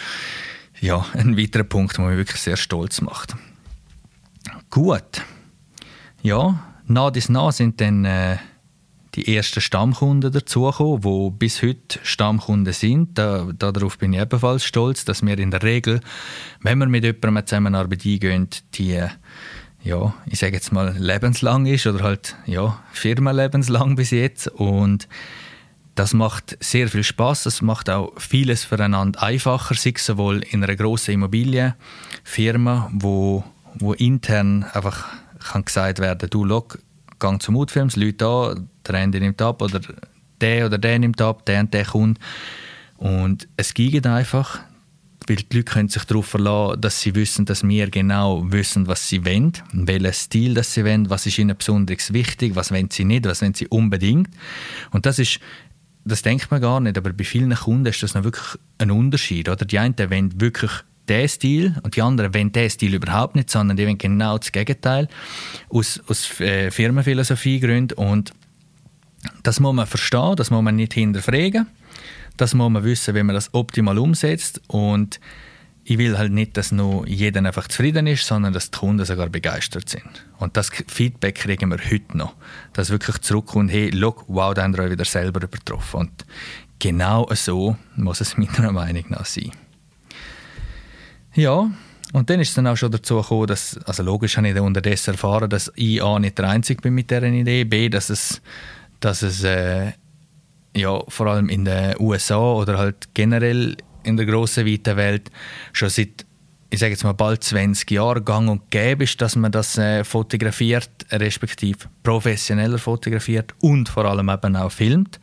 ja, 0.79 1.05
ein 1.13 1.37
weiterer 1.37 1.63
Punkt, 1.63 1.97
der 1.97 2.05
mich 2.05 2.17
wirklich 2.17 2.41
sehr 2.41 2.57
stolz 2.57 3.01
macht. 3.01 3.35
Gut. 4.69 5.21
Ja, 6.21 6.63
nach 6.85 7.11
dies 7.11 7.29
nach 7.29 7.51
sind 7.51 7.81
dann 7.81 8.05
äh, 8.05 8.37
die 9.15 9.35
ersten 9.35 9.61
Stammkunden 9.61 10.31
dazugekommen, 10.31 11.01
die 11.01 11.31
bis 11.37 11.63
heute 11.63 11.99
Stammkunden 12.03 12.73
sind. 12.73 13.17
Da, 13.17 13.47
darauf 13.57 13.97
bin 13.97 14.13
ich 14.13 14.21
ebenfalls 14.21 14.63
stolz, 14.63 15.05
dass 15.05 15.25
wir 15.25 15.37
in 15.39 15.51
der 15.51 15.63
Regel, 15.63 16.01
wenn 16.61 16.77
wir 16.77 16.85
mit 16.85 17.03
jemandem 17.03 17.45
Zusammenarbeit 17.45 18.05
eingehen, 18.05 18.47
die 18.75 19.03
ja, 19.87 20.13
ich 20.25 20.39
sage 20.39 20.53
jetzt 20.53 20.71
mal 20.71 20.95
lebenslang 20.97 21.65
ist 21.65 21.87
oder 21.87 22.03
halt 22.03 22.35
ja, 22.45 22.79
firmenlebenslang 22.91 23.95
bis 23.95 24.11
jetzt 24.11 24.47
und 24.49 25.07
das 25.95 26.13
macht 26.13 26.57
sehr 26.59 26.89
viel 26.89 27.03
Spaß. 27.03 27.43
Das 27.43 27.63
macht 27.63 27.89
auch 27.89 28.11
vieles 28.19 28.63
füreinander 28.63 29.23
einfacher, 29.23 29.73
sei 29.73 29.93
es 29.95 30.05
sowohl 30.05 30.43
in 30.43 30.63
einer 30.63 30.75
grossen 30.75 31.15
Immobilienfirma, 31.15 32.91
wo 32.93 33.43
wo 33.79 33.93
intern 33.93 34.63
einfach 34.73 35.05
kann 35.51 35.65
gesagt 35.65 35.99
werden, 35.99 36.29
du 36.29 36.43
log, 36.43 36.79
gang 37.19 37.41
zum 37.41 37.53
Mutfilms, 37.53 37.95
Leute 37.95 38.13
da, 38.13 38.55
der 38.87 38.95
eine 38.95 39.19
nimmt 39.19 39.41
ab 39.41 39.61
oder 39.61 39.79
der 40.41 40.65
oder 40.65 40.77
der 40.77 40.99
nimmt 40.99 41.21
ab, 41.21 41.45
der 41.45 41.61
und 41.61 41.73
der 41.73 41.85
kommt. 41.85 42.19
Und 42.97 43.47
es 43.55 43.73
geht 43.73 44.05
einfach, 44.07 44.59
weil 45.27 45.37
die 45.37 45.57
Leute 45.57 45.71
können 45.71 45.89
sich 45.89 46.03
darauf 46.05 46.27
verlassen, 46.27 46.81
dass 46.81 47.01
sie 47.01 47.13
wissen, 47.15 47.45
dass 47.45 47.67
wir 47.67 47.89
genau 47.89 48.43
wissen, 48.49 48.87
was 48.87 49.07
sie 49.09 49.25
wollen, 49.25 49.53
welchen 49.73 50.13
Stil 50.13 50.53
das 50.53 50.73
sie 50.73 50.85
wollen, 50.85 51.09
was 51.09 51.25
ist 51.25 51.37
ihnen 51.37 51.55
besonders 51.57 52.13
wichtig, 52.13 52.55
was 52.55 52.71
wollen 52.71 52.89
sie 52.89 53.05
nicht, 53.05 53.25
was 53.25 53.41
wollen 53.41 53.53
sie 53.53 53.67
unbedingt. 53.67 54.29
Und 54.91 55.05
das 55.05 55.19
ist 55.19 55.39
das 56.07 56.21
denkt 56.21 56.49
man 56.49 56.61
gar 56.61 56.79
nicht, 56.79 56.97
aber 56.97 57.11
bei 57.11 57.25
vielen 57.25 57.53
Kunden 57.53 57.85
ist 57.85 58.01
das 58.01 58.13
noch 58.13 58.23
wirklich 58.23 58.57
ein 58.77 58.91
Unterschied. 58.91 59.49
Oder? 59.49 59.65
Die 59.65 59.77
einen 59.77 59.97
wollen 59.97 60.39
wirklich 60.39 60.71
der 61.07 61.27
Stil 61.27 61.75
und 61.83 61.95
die 61.95 62.01
anderen 62.01 62.33
wollen 62.33 62.51
diesen 62.51 62.69
Stil 62.69 62.93
überhaupt 62.93 63.35
nicht, 63.35 63.49
sondern 63.49 63.77
die 63.77 63.85
wollen 63.85 63.97
genau 63.97 64.37
das 64.37 64.51
Gegenteil 64.51 65.07
aus, 65.69 66.01
aus 66.07 66.39
äh, 66.39 66.71
Firmenphilosophiegründen 66.71 67.97
und 67.97 68.33
das 69.43 69.59
muss 69.59 69.73
man 69.73 69.87
verstehen, 69.87 70.35
das 70.35 70.51
muss 70.51 70.61
man 70.61 70.75
nicht 70.75 70.93
hinterfragen, 70.93 71.67
das 72.37 72.53
muss 72.53 72.71
man 72.71 72.83
wissen, 72.83 73.15
wie 73.15 73.23
man 73.23 73.35
das 73.35 73.53
optimal 73.53 73.97
umsetzt 73.97 74.61
und 74.67 75.19
ich 75.89 75.97
will 75.97 76.17
halt 76.17 76.33
nicht, 76.33 76.57
dass 76.57 76.73
nur 76.73 77.07
jeder 77.07 77.39
einfach 77.39 77.69
zufrieden 77.69 78.07
ist, 78.07 78.27
sondern 78.27 78.51
dass 78.51 78.71
die 78.71 78.77
Kunden 78.77 79.05
sogar 79.05 79.29
begeistert 79.29 79.87
sind. 79.87 80.25
Und 80.37 80.57
das 80.57 80.69
Feedback 80.69 81.35
kriegen 81.35 81.69
wir 81.69 81.77
heute 81.77 82.17
noch. 82.17 82.33
Dass 82.73 82.89
wirklich 82.89 83.19
zurückkommt, 83.19 83.71
hey, 83.71 83.89
look, 83.91 84.25
wow, 84.27 84.53
da 84.53 84.63
haben 84.63 84.75
wir 84.75 84.83
euch 84.83 84.91
wieder 84.91 85.05
selber 85.05 85.41
übertroffen. 85.41 86.01
Und 86.01 86.25
genau 86.77 87.29
so 87.33 87.77
muss 87.95 88.19
es 88.19 88.35
meiner 88.37 88.73
Meinung 88.73 89.05
nach 89.07 89.25
sein. 89.25 89.51
Ja, 91.35 91.71
und 92.11 92.29
dann 92.29 92.41
ist 92.41 92.49
es 92.49 92.55
dann 92.55 92.67
auch 92.67 92.75
schon 92.75 92.91
dazu 92.91 93.21
gekommen, 93.21 93.47
dass, 93.47 93.77
also 93.85 94.03
logisch 94.03 94.35
habe 94.35 94.49
ich 94.49 94.55
dann 94.55 94.65
unterdessen 94.65 95.11
erfahren, 95.11 95.49
dass 95.49 95.71
ich 95.75 96.03
A 96.03 96.19
nicht 96.19 96.37
der 96.37 96.49
Einzige 96.49 96.81
bin 96.81 96.95
mit 96.95 97.09
dieser 97.09 97.23
Idee, 97.23 97.63
B, 97.63 97.87
dass 97.87 98.09
es, 98.09 98.41
dass 98.99 99.21
es 99.21 99.43
äh, 99.43 99.93
ja, 100.77 101.01
vor 101.07 101.27
allem 101.27 101.49
in 101.49 101.65
den 101.65 101.95
USA 101.99 102.53
oder 102.53 102.77
halt 102.77 103.09
generell 103.13 103.77
in 104.03 104.17
der 104.17 104.25
grossen, 104.25 104.65
weiten 104.65 104.95
Welt 104.95 105.31
schon 105.73 105.89
seit 105.89 106.25
ich 106.69 106.79
sage 106.79 106.91
jetzt 106.91 107.03
mal 107.03 107.13
bald 107.13 107.43
20 107.43 107.89
Jahren 107.91 108.25
gang 108.25 108.49
und 108.49 108.69
gäbe 108.71 109.05
ist, 109.05 109.21
dass 109.21 109.35
man 109.35 109.51
das 109.51 109.77
äh, 109.77 110.03
fotografiert, 110.03 110.89
respektive 111.11 111.87
professioneller 112.03 112.77
fotografiert 112.77 113.53
und 113.61 113.87
vor 113.87 114.05
allem 114.05 114.29
eben 114.29 114.55
auch 114.55 114.71
filmt. 114.71 115.19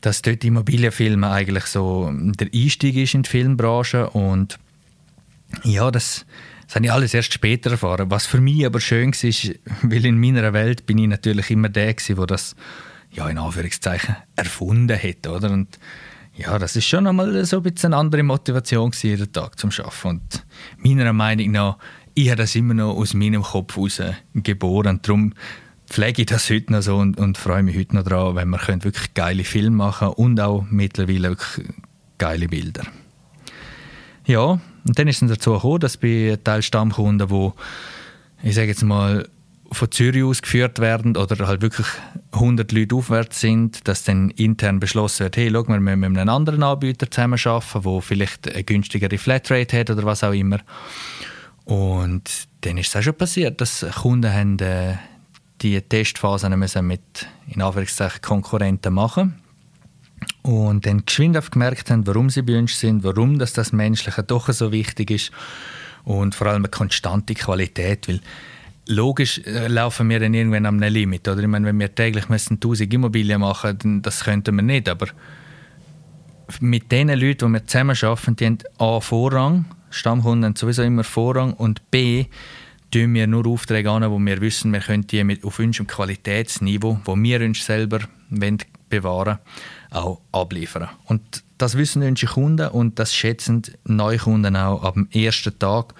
Dass 0.00 0.22
dort 0.22 0.44
Immobilienfilme 0.44 1.28
eigentlich 1.30 1.64
so 1.64 2.12
der 2.12 2.48
Einstieg 2.52 2.96
ist 2.96 3.14
in 3.14 3.22
die 3.22 3.30
Filmbranche 3.30 4.10
und 4.10 4.58
ja, 5.64 5.90
das, 5.90 6.26
das 6.66 6.76
habe 6.76 6.86
ich 6.86 6.92
alles 6.92 7.14
erst 7.14 7.32
später 7.32 7.70
erfahren. 7.70 8.10
Was 8.10 8.26
für 8.26 8.40
mich 8.40 8.66
aber 8.66 8.80
schön 8.80 9.12
war, 9.12 9.54
weil 9.82 10.06
in 10.06 10.18
meiner 10.18 10.52
Welt 10.52 10.86
bin 10.86 10.98
ich 10.98 11.08
natürlich 11.08 11.50
immer 11.50 11.68
der 11.68 11.94
der 12.08 12.26
das 12.26 12.56
ja, 13.12 13.28
in 13.28 13.38
Anführungszeichen 13.38 14.16
erfunden 14.36 14.98
hat. 14.98 15.26
Oder? 15.26 15.50
Und 15.50 15.78
ja, 16.34 16.58
das 16.58 16.76
ist 16.76 16.86
schon 16.86 17.06
einmal 17.06 17.44
so 17.44 17.58
ein 17.58 17.62
bisschen 17.64 17.92
eine 17.92 18.00
andere 18.00 18.22
Motivation 18.22 18.90
gewesen, 18.90 19.08
jeden 19.08 19.32
Tag 19.32 19.58
zum 19.58 19.70
Arbeiten. 19.70 20.08
Und 20.08 20.44
meiner 20.78 21.12
Meinung 21.12 21.50
nach, 21.50 21.78
ich 22.14 22.28
habe 22.28 22.38
das 22.38 22.54
immer 22.54 22.74
noch 22.74 22.96
aus 22.96 23.14
meinem 23.14 23.42
Kopf 23.42 23.76
heraus 23.76 24.00
geboren. 24.34 25.00
Darum 25.02 25.34
pflege 25.88 26.22
ich 26.22 26.26
das 26.26 26.50
heute 26.50 26.72
noch 26.72 26.82
so 26.82 26.96
und, 26.96 27.18
und 27.18 27.38
freue 27.38 27.62
mich 27.62 27.76
heute 27.76 27.96
noch 27.96 28.04
daran, 28.04 28.36
wenn 28.36 28.50
wir 28.50 28.84
wirklich 28.84 29.14
geile 29.14 29.44
Filme 29.44 29.76
machen 29.76 30.08
und 30.08 30.40
auch 30.40 30.64
mittlerweile 30.70 31.30
wirklich 31.30 31.66
geile 32.18 32.48
Bilder. 32.48 32.84
Ja, 34.26 34.60
und 34.86 34.98
dann 34.98 35.08
ist 35.08 35.22
es 35.22 35.28
dazu 35.28 35.54
gekommen, 35.54 35.80
dass 35.80 35.96
bei 35.96 36.38
Teil 36.42 36.62
Stammkunden, 36.62 37.30
wo 37.30 37.54
ich 38.42 38.54
sage 38.54 38.68
jetzt 38.68 38.82
mal 38.82 39.28
von 39.70 39.90
Zürich 39.90 40.24
aus 40.24 40.42
geführt 40.42 40.78
werden 40.78 41.16
oder 41.16 41.46
halt 41.46 41.60
wirklich 41.60 41.86
100 42.32 42.72
Leute 42.72 42.94
aufwärts 42.94 43.40
sind, 43.40 43.86
dass 43.86 44.04
dann 44.04 44.30
intern 44.30 44.80
beschlossen 44.80 45.24
wird, 45.24 45.36
hey, 45.36 45.50
schau, 45.52 45.68
wir 45.68 45.78
müssen 45.80 46.00
mit 46.00 46.18
einem 46.18 46.28
anderen 46.28 46.62
Anbieter 46.62 47.10
zusammenarbeiten, 47.10 47.82
der 47.82 48.00
vielleicht 48.00 48.52
eine 48.52 48.64
günstigere 48.64 49.18
Flatrate 49.18 49.78
hat 49.78 49.90
oder 49.90 50.04
was 50.04 50.24
auch 50.24 50.32
immer. 50.32 50.60
Und 51.64 52.30
dann 52.62 52.78
ist 52.78 52.88
es 52.88 52.96
auch 52.96 53.02
schon 53.02 53.14
passiert, 53.14 53.60
dass 53.60 53.84
Kunden 54.00 54.32
haben, 54.32 54.58
äh, 54.60 54.96
die 55.60 55.80
Testphasen 55.80 56.56
müssen 56.58 56.86
mit 56.86 57.26
in 57.48 57.60
Anführungszeichen 57.60 58.22
Konkurrenten 58.22 58.94
machen 58.94 59.34
und 60.42 60.86
dann 60.86 61.04
geschwind 61.04 61.38
gemerkt 61.50 61.90
haben, 61.90 62.06
warum 62.06 62.30
sie 62.30 62.42
bei 62.42 62.58
uns 62.58 62.78
sind, 62.78 63.04
warum 63.04 63.38
das, 63.38 63.52
das 63.52 63.72
Menschliche 63.72 64.22
doch 64.22 64.48
so 64.50 64.72
wichtig 64.72 65.10
ist 65.10 65.30
und 66.04 66.34
vor 66.34 66.46
allem 66.46 66.62
eine 66.62 66.68
konstante 66.68 67.34
Qualität, 67.34 68.08
weil 68.08 68.20
logisch 68.88 69.38
äh, 69.44 69.68
laufen 69.68 70.08
wir 70.08 70.18
dann 70.18 70.34
irgendwann 70.34 70.66
am 70.66 70.80
Limit, 70.80 71.28
oder? 71.28 71.40
Ich 71.40 71.46
meine, 71.46 71.66
wenn 71.66 71.78
wir 71.78 71.94
täglich 71.94 72.28
müssen 72.28 72.54
1000 72.54 72.92
Immobilien 72.92 73.40
machen, 73.40 73.78
dann 73.78 74.02
das 74.02 74.24
könnten 74.24 74.56
wir 74.56 74.62
nicht, 74.62 74.88
aber 74.88 75.06
mit 76.60 76.90
den 76.90 77.08
Leuten, 77.08 77.46
die 77.46 77.52
wir 77.52 77.66
zusammen 77.66 77.96
arbeiten, 78.02 78.36
die 78.36 78.46
haben 78.46 78.58
A, 78.78 79.00
Vorrang, 79.00 79.66
Stammkunden 79.90 80.46
haben 80.46 80.56
sowieso 80.56 80.82
immer 80.82 81.04
Vorrang 81.04 81.52
und 81.52 81.90
B, 81.90 82.26
tun 82.90 83.12
wir 83.14 83.26
nur 83.26 83.46
Aufträge 83.46 83.90
an, 83.90 84.10
wo 84.10 84.18
wir 84.18 84.40
wissen, 84.40 84.72
wir 84.72 84.80
können 84.80 85.06
die 85.06 85.22
mit 85.22 85.44
auf 85.44 85.58
unserem 85.58 85.86
Qualitätsniveau, 85.86 87.00
wo 87.04 87.16
wir 87.16 87.40
uns 87.42 87.64
selber 87.64 88.00
wollen, 88.30 88.58
bewahren 88.88 89.38
auch 89.90 90.20
abliefern. 90.32 90.88
Und 91.04 91.44
das 91.58 91.76
wissen 91.76 92.02
unsere 92.02 92.32
Kunden 92.32 92.68
und 92.68 92.98
das 92.98 93.14
schätzen 93.14 93.62
Neukunden 93.84 94.56
auch 94.56 94.82
ab 94.82 94.94
dem 94.94 95.08
ersten 95.12 95.58
Tag. 95.58 95.94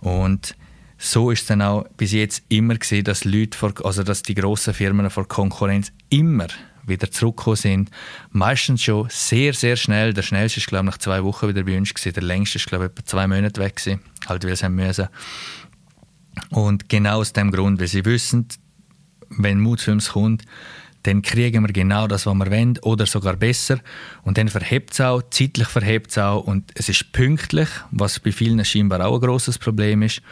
Und 0.00 0.56
so 1.04 1.32
ist 1.32 1.40
es 1.40 1.46
dann 1.48 1.62
auch 1.62 1.84
bis 1.96 2.12
jetzt 2.12 2.44
immer 2.48 2.76
gesehen, 2.76 3.02
dass 3.02 3.24
Leute, 3.24 3.58
vor, 3.58 3.74
also 3.84 4.04
dass 4.04 4.22
die 4.22 4.36
grossen 4.36 4.72
Firmen 4.72 5.10
vor 5.10 5.26
Konkurrenz 5.26 5.90
immer 6.10 6.46
wieder 6.86 7.10
zurückgekommen 7.10 7.56
sind. 7.56 7.90
Meistens 8.30 8.84
schon 8.84 9.08
sehr, 9.10 9.52
sehr 9.52 9.74
schnell. 9.74 10.14
Der 10.14 10.22
schnellste 10.22 10.60
ist, 10.60 10.68
glaube 10.68 10.84
ich, 10.84 10.92
nach 10.92 10.98
zwei 10.98 11.24
Wochen 11.24 11.48
wieder 11.48 11.64
bei 11.64 11.76
uns 11.76 11.92
gewesen. 11.92 12.14
Der 12.14 12.22
längste 12.22 12.58
ist, 12.58 12.68
glaube 12.68 12.84
ich, 12.84 12.90
etwa 12.92 13.04
zwei 13.04 13.26
Monate 13.26 13.60
weg 13.60 13.76
gewesen. 13.76 14.00
Halt, 14.28 14.44
weil 14.44 14.54
sie 14.54 14.64
haben 14.64 14.76
müssen. 14.76 15.08
Und 16.50 16.88
genau 16.88 17.18
aus 17.18 17.32
dem 17.32 17.50
Grund, 17.50 17.80
weil 17.80 17.88
sie 17.88 18.04
wissen, 18.04 18.46
wenn 19.30 19.58
Mutfilms 19.58 20.10
kommt, 20.10 20.44
dann 21.02 21.22
kriegen 21.22 21.66
wir 21.66 21.72
genau 21.72 22.06
das, 22.06 22.26
was 22.26 22.34
wir 22.34 22.50
wollen, 22.50 22.78
oder 22.82 23.06
sogar 23.06 23.34
besser. 23.34 23.80
Und 24.22 24.38
dann 24.38 24.46
verhebt 24.46 24.92
es 24.92 25.00
auch, 25.00 25.20
zeitlich 25.30 25.66
verhebt 25.66 26.12
es 26.12 26.18
auch 26.18 26.44
und 26.44 26.70
es 26.76 26.88
ist 26.88 27.10
pünktlich, 27.10 27.68
was 27.90 28.20
bei 28.20 28.30
vielen 28.30 28.64
scheinbar 28.64 29.04
auch 29.04 29.16
ein 29.16 29.20
großes 29.20 29.58
Problem 29.58 30.02
ist. 30.02 30.22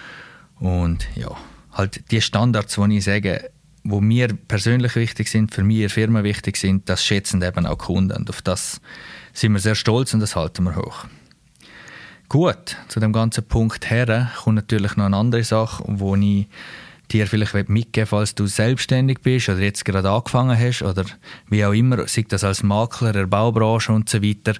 Und 0.61 1.09
ja, 1.17 1.37
halt 1.73 2.11
die 2.11 2.21
Standards, 2.21 2.76
die 2.76 2.97
ich 2.97 3.05
sage, 3.05 3.50
wo 3.83 4.00
mir 4.00 4.29
persönlich 4.29 4.95
wichtig 4.95 5.29
sind, 5.29 5.55
für 5.55 5.64
mich 5.64 5.93
Firma 5.93 6.23
wichtig 6.23 6.57
sind, 6.57 6.88
das 6.88 7.05
schätzen 7.05 7.43
eben 7.43 7.67
auch 7.67 7.79
Kunden. 7.79 8.17
Und 8.17 8.31
auf 8.31 8.43
das 8.43 8.81
sind 9.33 9.52
wir 9.52 9.61
sehr 9.61 9.75
stolz 9.75 10.14
und 10.14 10.21
das 10.21 10.37
halten 10.37 10.64
wir 10.64 10.76
hoch. 10.76 11.07
Gut, 12.29 12.76
zu 12.88 13.00
dem 13.00 13.12
ganzen 13.12 13.45
Punkt 13.45 13.90
her 13.90 14.31
kommt 14.45 14.57
natürlich 14.57 14.97
noch 14.97 15.07
eine 15.07 15.17
andere 15.17 15.43
Sache, 15.43 15.83
wo 15.87 16.14
ich 16.14 16.47
dir 17.11 17.26
vielleicht 17.26 17.69
mitgeben 17.69 18.07
falls 18.07 18.37
du 18.37 18.47
selbstständig 18.47 19.19
bist 19.21 19.49
oder 19.49 19.59
jetzt 19.59 19.85
gerade 19.85 20.11
angefangen 20.11 20.57
hast 20.57 20.83
oder 20.83 21.05
wie 21.49 21.64
auch 21.64 21.73
immer, 21.73 22.07
sei 22.07 22.25
das 22.29 22.45
als 22.45 22.62
Makler, 22.62 23.12
der 23.12 23.26
Baubranche 23.26 23.93
und 23.93 24.09
so 24.09 24.23
weiter. 24.23 24.55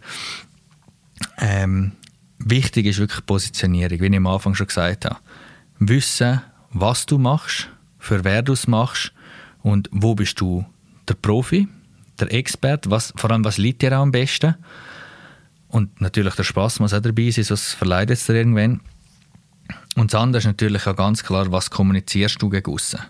Ähm, 1.39 1.93
wichtig 2.39 2.87
ist 2.87 2.99
wirklich 2.99 3.25
Positionierung, 3.25 4.01
wie 4.01 4.07
ich 4.07 4.17
am 4.17 4.27
Anfang 4.27 4.57
schon 4.57 4.67
gesagt 4.67 5.05
habe. 5.05 5.19
Wissen, 5.81 6.43
was 6.73 7.07
du 7.07 7.17
machst, 7.17 7.71
für 7.99 8.23
wer 8.23 8.43
du 8.43 8.53
es 8.53 8.67
machst 8.67 9.15
und 9.63 9.89
wo 9.91 10.15
bist 10.15 10.39
du 10.39 10.67
der 11.09 11.15
Profi, 11.15 11.69
der 12.21 12.33
Experte, 12.35 12.91
was, 12.91 13.15
vor 13.17 13.31
allem 13.31 13.47
was 13.47 13.57
liegt 13.57 13.81
dir 13.81 13.93
am 13.93 14.13
besten. 14.13 14.57
Und 15.69 16.03
natürlich 16.03 16.35
der 16.35 16.45
Spaß 16.45 16.81
muss 16.81 16.93
auch 16.93 17.01
dabei 17.01 17.31
sein, 17.31 17.45
sonst 17.45 17.73
verleidet 17.73 18.19
es 18.19 18.27
dir 18.27 18.35
irgendwann. 18.35 18.81
Und 19.97 20.13
das 20.13 20.21
andere 20.21 20.41
ist 20.41 20.47
natürlich 20.47 20.87
auch 20.87 20.97
ganz 20.97 21.25
klar, 21.25 21.51
was 21.51 21.71
kommunizierst 21.71 22.43
du 22.43 22.51
gegen 22.51 22.71
aussen. 22.71 23.01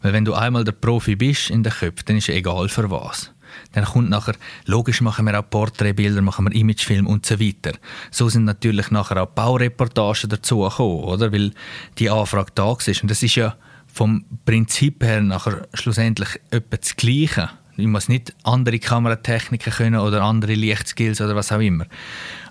Weil 0.00 0.14
wenn 0.14 0.24
du 0.24 0.32
einmal 0.32 0.64
der 0.64 0.72
Profi 0.72 1.16
bist 1.16 1.50
in 1.50 1.62
den 1.62 1.74
Köpfen, 1.74 2.06
dann 2.06 2.16
ist 2.16 2.30
es 2.30 2.34
egal 2.34 2.70
für 2.70 2.90
was. 2.90 3.33
Dann 3.72 3.84
kommt 3.84 4.10
nachher, 4.10 4.34
logisch 4.66 5.00
machen 5.00 5.26
wir 5.26 5.38
auch 5.38 5.48
Porträtbilder, 5.48 6.22
machen 6.22 6.46
wir 6.46 6.54
Imagefilm 6.54 7.06
und 7.06 7.26
so 7.26 7.40
weiter. 7.40 7.72
So 8.10 8.28
sind 8.28 8.44
natürlich 8.44 8.90
nachher 8.90 9.22
auch 9.22 9.26
Baureportagen 9.26 10.30
dazu 10.30 10.60
gekommen, 10.60 11.04
oder? 11.04 11.32
Weil 11.32 11.52
die 11.98 12.10
Anfrage 12.10 12.52
da 12.54 12.74
ist. 12.74 13.02
Und 13.02 13.10
das 13.10 13.22
ist 13.22 13.34
ja 13.34 13.56
vom 13.86 14.24
Prinzip 14.44 15.04
her 15.04 15.22
nachher 15.22 15.68
schlussendlich 15.74 16.40
etwa 16.50 16.76
das 16.76 16.96
Gleiche. 16.96 17.50
Ich 17.76 17.86
muss 17.86 18.08
nicht 18.08 18.34
andere 18.44 18.78
Kameratechniken 18.78 19.72
können 19.72 20.00
oder 20.00 20.22
andere 20.22 20.54
Lichtskills 20.54 21.20
oder 21.20 21.34
was 21.34 21.52
auch 21.52 21.60
immer. 21.60 21.86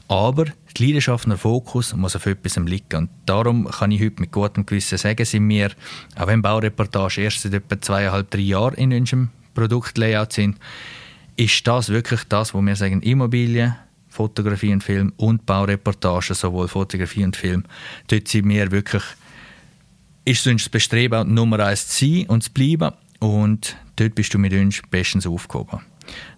Aber 0.08 0.46
die 0.78 0.86
Leidenschaft 0.86 1.26
und 1.26 1.32
der 1.32 1.38
Fokus 1.38 1.96
muss 1.96 2.16
auf 2.16 2.26
etwas 2.26 2.58
liegen. 2.58 2.98
Und 2.98 3.10
darum 3.26 3.70
kann 3.70 3.92
ich 3.92 4.02
heute 4.02 4.22
mit 4.22 4.32
gutem 4.32 4.66
Gewissen 4.66 4.98
sagen, 4.98 5.26
sind 5.26 5.48
wir, 5.48 5.72
auch 6.18 6.28
wenn 6.28 6.42
Baureportage 6.42 7.22
erst 7.22 7.42
seit 7.42 7.54
etwa 7.54 7.80
zweieinhalb, 7.80 8.30
drei 8.30 8.42
Jahren 8.42 8.76
in 8.76 8.94
unserem 8.94 9.30
Produktlayout 9.54 10.34
sind, 10.34 10.58
ist 11.36 11.66
das 11.68 11.90
wirklich 11.90 12.24
das, 12.26 12.54
wo 12.54 12.62
wir 12.62 12.76
sagen, 12.76 13.02
Immobilien, 13.02 13.76
Fotografie 14.10 14.74
und 14.74 14.84
Film 14.84 15.14
und 15.18 15.46
Baureportage, 15.46 16.36
sowohl 16.36 16.68
Fotografie 16.68 17.24
und 17.24 17.36
Film, 17.36 17.64
dort 18.08 18.28
sind 18.28 18.48
wir 18.48 18.72
wirklich, 18.72 19.04
ist 20.26 20.46
uns 20.46 20.64
das 20.64 20.70
Bestreben, 20.70 21.34
Nummer 21.34 21.60
eins 21.60 21.88
zu 21.88 22.06
sein 22.06 22.26
und 22.28 22.44
zu 22.44 22.52
bleiben. 22.52 22.94
Und 23.20 23.78
dort 23.96 24.16
bist 24.16 24.34
du 24.34 24.38
mit 24.38 24.54
uns 24.54 24.82
bestens 24.90 25.26
aufgehoben. 25.26 25.80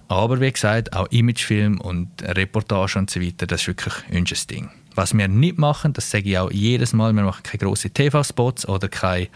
Aber 0.08 0.40
wie 0.40 0.52
gesagt, 0.52 0.94
auch 0.94 1.08
Imagefilm 1.08 1.82
und 1.82 2.10
Reportage 2.22 3.00
und 3.00 3.10
so 3.10 3.20
weiter, 3.20 3.48
das 3.48 3.62
ist 3.62 3.68
wirklich 3.68 3.94
unser 4.12 4.36
Ding. 4.48 4.70
Was 4.94 5.18
wir 5.18 5.28
nicht 5.28 5.58
machen, 5.58 5.94
das 5.94 6.12
sage 6.12 6.30
ich 6.30 6.38
auch 6.38 6.52
jedes 6.52 6.94
Mal, 6.94 7.12
wir 7.14 7.24
machen 7.24 7.44
keine 7.44 7.60
grossen 7.60 7.94
TV-Spots 7.94 8.68
oder 8.68 8.88
keine 8.88 9.28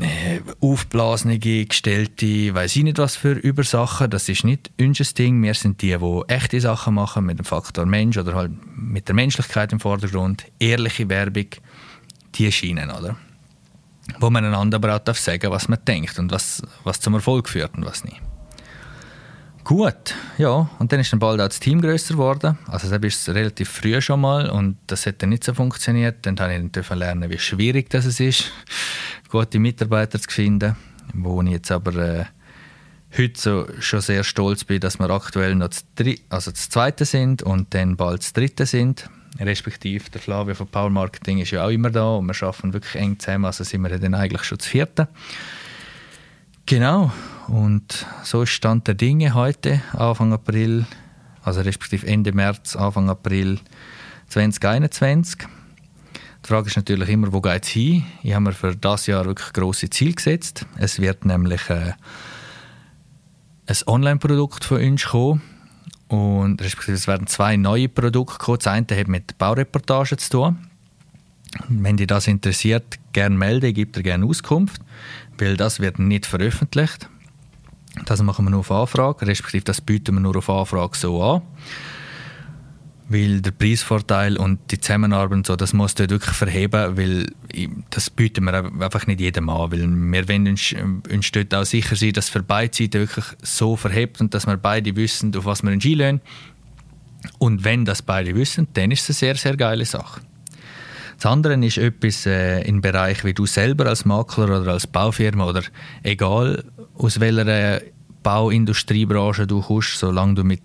äh, 0.00 0.40
aufblasene, 0.60 1.38
gestellte, 1.38 2.54
weiß 2.54 2.76
ich 2.76 2.84
nicht 2.84 2.98
was 2.98 3.16
für 3.16 3.32
Übersachen. 3.32 4.10
Das 4.10 4.28
ist 4.28 4.44
nicht 4.44 4.70
unser 4.78 5.04
Ding. 5.04 5.42
Wir 5.42 5.54
sind 5.54 5.82
die, 5.82 5.96
die 5.96 6.22
echte 6.28 6.60
Sachen 6.60 6.94
machen 6.94 7.24
mit 7.24 7.38
dem 7.38 7.44
Faktor 7.44 7.86
Mensch 7.86 8.16
oder 8.16 8.34
halt 8.34 8.52
mit 8.76 9.08
der 9.08 9.14
Menschlichkeit 9.14 9.72
im 9.72 9.80
Vordergrund. 9.80 10.44
Ehrliche 10.58 11.08
Werbung, 11.08 11.46
die 12.34 12.52
scheinen, 12.52 12.90
oder? 12.90 13.16
Wo 14.20 14.30
man 14.30 14.44
einander 14.44 14.76
aber 14.76 14.96
auch 14.96 15.14
sagen 15.14 15.40
darf, 15.40 15.52
was 15.52 15.68
man 15.68 15.84
denkt 15.86 16.18
und 16.18 16.30
was, 16.30 16.62
was 16.84 17.00
zum 17.00 17.14
Erfolg 17.14 17.48
führt 17.48 17.76
und 17.76 17.84
was 17.84 18.04
nicht. 18.04 18.20
Gut, 19.68 20.14
ja, 20.38 20.70
und 20.78 20.92
dann 20.92 21.00
ist 21.00 21.12
dann 21.12 21.18
bald 21.18 21.42
auch 21.42 21.48
das 21.48 21.60
Team 21.60 21.82
größer 21.82 22.14
geworden. 22.14 22.56
Also 22.68 22.88
das 22.88 23.04
ist 23.04 23.28
relativ 23.28 23.68
früh 23.68 24.00
schon 24.00 24.22
mal 24.22 24.48
und 24.48 24.78
das 24.86 25.04
hat 25.04 25.20
dann 25.20 25.28
nicht 25.28 25.44
so 25.44 25.52
funktioniert. 25.52 26.24
Dann 26.24 26.40
habe 26.40 26.54
ich 26.54 26.72
dann 26.72 26.98
lernen, 26.98 27.28
wie 27.28 27.38
schwierig 27.38 27.90
das 27.90 28.06
ist, 28.18 28.50
gute 29.28 29.58
Mitarbeiter 29.58 30.18
zu 30.18 30.30
finden. 30.30 30.74
Wo 31.12 31.42
ich 31.42 31.50
jetzt 31.50 31.70
aber 31.70 31.94
äh, 31.96 32.24
heute 33.14 33.38
so 33.38 33.66
schon 33.78 34.00
sehr 34.00 34.24
stolz 34.24 34.64
bin, 34.64 34.80
dass 34.80 34.98
wir 34.98 35.10
aktuell 35.10 35.54
noch 35.54 35.68
das, 35.68 35.84
Dr 35.96 36.14
also 36.30 36.50
das 36.50 36.70
Zweite 36.70 37.04
sind 37.04 37.42
und 37.42 37.74
dann 37.74 37.98
bald 37.98 38.20
das 38.22 38.32
Dritte 38.32 38.64
sind. 38.64 39.10
Respektive 39.38 40.08
der 40.08 40.22
Flavio 40.22 40.54
von 40.54 40.68
Power 40.68 40.88
Marketing 40.88 41.40
ist 41.40 41.50
ja 41.50 41.66
auch 41.66 41.70
immer 41.70 41.90
da 41.90 42.14
und 42.14 42.24
wir 42.24 42.42
arbeiten 42.42 42.72
wirklich 42.72 42.94
eng 42.94 43.18
zusammen, 43.18 43.44
also 43.44 43.64
sind 43.64 43.82
wir 43.82 43.98
dann 43.98 44.14
eigentlich 44.14 44.44
schon 44.44 44.56
das 44.56 44.66
Vierte. 44.66 45.08
Genau, 46.68 47.10
und 47.46 48.04
so 48.24 48.42
ist 48.42 48.50
Stand 48.50 48.88
der 48.88 48.94
Dinge 48.94 49.32
heute, 49.32 49.80
Anfang 49.94 50.34
April, 50.34 50.84
also 51.42 51.62
respektive 51.62 52.06
Ende 52.06 52.32
März, 52.32 52.76
Anfang 52.76 53.08
April 53.08 53.58
2021. 54.28 55.48
Die 56.44 56.46
Frage 56.46 56.66
ist 56.66 56.76
natürlich 56.76 57.08
immer, 57.08 57.32
wo 57.32 57.40
geht 57.40 57.64
es 57.64 57.70
hin? 57.70 58.04
Ich 58.22 58.34
habe 58.34 58.44
mir 58.44 58.52
für 58.52 58.76
das 58.76 59.06
Jahr 59.06 59.24
wirklich 59.24 59.50
grosse 59.54 59.88
Ziele 59.88 60.12
gesetzt. 60.12 60.66
Es 60.76 61.00
wird 61.00 61.24
nämlich 61.24 61.70
äh, 61.70 61.94
ein 63.66 63.76
Online-Produkt 63.86 64.62
von 64.62 64.82
uns 64.82 65.06
kommen. 65.06 65.40
Und 66.08 66.60
respektive 66.60 66.96
es 66.96 67.06
werden 67.06 67.28
zwei 67.28 67.56
neue 67.56 67.88
Produkte 67.88 68.36
kommen. 68.36 68.58
Das 68.58 68.66
eine 68.66 68.86
hat 68.90 69.08
mit 69.08 69.38
Baureportagen 69.38 70.18
zu 70.18 70.30
tun. 70.30 70.58
Wenn 71.68 71.96
dich 71.96 72.08
das 72.08 72.26
interessiert, 72.26 72.98
gerne 73.14 73.36
melden, 73.36 73.72
gib 73.72 73.94
dir 73.94 74.02
gerne 74.02 74.26
Auskunft, 74.26 74.82
weil 75.38 75.56
das 75.56 75.80
wird 75.80 75.98
nicht 75.98 76.26
veröffentlicht. 76.26 77.08
Das 78.04 78.22
machen 78.22 78.44
wir 78.44 78.50
nur 78.50 78.60
auf 78.60 78.70
Anfrage, 78.70 79.26
respektive 79.26 79.64
das 79.64 79.80
bieten 79.80 80.14
wir 80.14 80.20
nur 80.20 80.36
auf 80.36 80.48
Anfrage 80.48 80.96
so 80.96 81.22
an. 81.22 81.42
Weil 83.10 83.40
der 83.40 83.52
Preisvorteil 83.52 84.36
und 84.36 84.58
die 84.70 84.78
Zusammenarbeit 84.78 85.46
so, 85.46 85.56
das 85.56 85.72
muss 85.72 85.94
dort 85.94 86.10
wirklich 86.10 86.34
verheben, 86.34 86.96
weil 86.98 87.32
das 87.88 88.10
bieten 88.10 88.44
wir 88.44 88.52
einfach 88.54 89.06
nicht 89.06 89.20
jedem 89.20 89.48
an. 89.48 89.72
Weil 89.72 89.88
wir 89.88 90.28
wollen 90.28 90.46
uns, 90.46 90.74
uns 91.10 91.32
dort 91.32 91.54
auch 91.54 91.64
sicher 91.64 91.96
sein, 91.96 92.12
dass 92.12 92.28
für 92.28 92.42
beide 92.42 92.76
Seiten 92.76 93.00
wirklich 93.00 93.24
so 93.42 93.76
verhebt 93.76 94.20
und 94.20 94.34
dass 94.34 94.46
wir 94.46 94.58
beide 94.58 94.94
wissen, 94.94 95.34
auf 95.34 95.46
was 95.46 95.62
wir 95.62 95.72
uns 95.72 95.86
einlösen. 95.86 96.20
Und 97.38 97.64
wenn 97.64 97.84
das 97.84 98.02
beide 98.02 98.34
wissen, 98.34 98.68
dann 98.74 98.90
ist 98.90 99.08
es 99.08 99.08
eine 99.08 99.14
sehr, 99.14 99.34
sehr 99.36 99.56
geile 99.56 99.86
Sache. 99.86 100.20
Das 101.18 101.26
andere 101.26 101.54
ist 101.66 101.78
etwas 101.78 102.26
äh, 102.26 102.62
im 102.62 102.80
Bereich, 102.80 103.24
wie 103.24 103.34
du 103.34 103.44
selber 103.44 103.86
als 103.86 104.04
Makler 104.04 104.60
oder 104.60 104.72
als 104.72 104.86
Baufirma 104.86 105.48
oder 105.48 105.62
egal 106.04 106.62
aus 106.94 107.18
welcher 107.18 107.80
Bauindustriebranche 108.22 109.48
du 109.48 109.60
kommst, 109.60 109.98
solange 109.98 110.34
du 110.34 110.44
mit, 110.44 110.62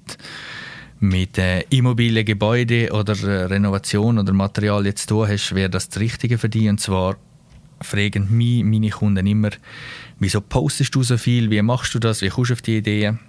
mit 1.00 1.40
äh, 1.40 1.62
Immobilien, 1.72 2.24
Gebäude 2.24 2.92
oder 2.92 3.14
äh, 3.24 3.46
Renovation 3.46 4.20
oder 4.20 4.32
Material 4.32 4.86
jetzt 4.86 5.08
tun 5.08 5.28
hast, 5.28 5.56
wäre 5.56 5.72
das 5.72 5.90
das 5.90 6.00
Richtige 6.00 6.38
für 6.38 6.50
dich. 6.50 6.70
Und 6.70 6.80
zwar 6.80 7.18
fragen 7.82 8.28
mich 8.30 8.64
meine 8.64 8.92
Kunden 8.92 9.26
immer, 9.26 9.50
wieso 10.20 10.40
postest 10.40 10.94
du 10.94 11.02
so 11.02 11.18
viel, 11.18 11.50
wie 11.50 11.64
machst 11.64 11.96
du 11.96 12.00
das, 12.00 12.22
wie 12.22 12.30
kommst 12.30 12.52
du 12.52 12.54
auf 12.54 12.62
die 12.62 12.78
Ideen? 12.78 13.20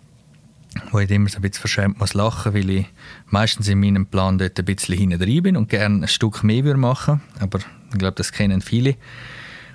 Wo 0.91 0.99
ich 0.99 1.11
immer 1.11 1.29
so 1.29 1.37
ein 1.39 1.43
bisschen 1.43 1.61
verschämt 1.61 1.99
muss 1.99 2.15
lachen, 2.15 2.55
weil 2.55 2.69
ich 2.71 2.87
meistens 3.27 3.69
in 3.69 3.81
meinem 3.81 4.07
Plan 4.07 4.39
dort 4.39 4.59
ein 4.59 4.65
bisschen 4.65 4.97
hinten 4.97 5.43
bin 5.43 5.57
und 5.57 5.69
gerne 5.69 6.05
ein 6.05 6.09
Stück 6.09 6.43
mehr 6.43 6.65
würde 6.65 6.79
machen. 6.79 7.21
Aber 7.41 7.59
ich 7.93 7.99
glaube, 7.99 8.15
das 8.17 8.33
kennen 8.33 8.61
viele. 8.61 8.97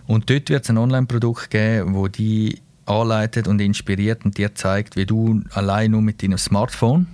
Und 0.07 0.29
dort 0.29 0.49
wird 0.49 0.63
es 0.63 0.69
ein 0.69 0.77
Online-Produkt 0.77 1.49
geben, 1.49 1.93
wo 1.93 2.07
die 2.07 2.61
anleitet 2.85 3.47
und 3.47 3.61
inspiriert 3.61 4.25
und 4.25 4.37
dir 4.37 4.55
zeigt, 4.55 4.95
wie 4.95 5.05
du 5.05 5.43
allein 5.51 5.91
nur 5.91 6.01
mit 6.01 6.23
deinem 6.23 6.37
Smartphone 6.37 7.07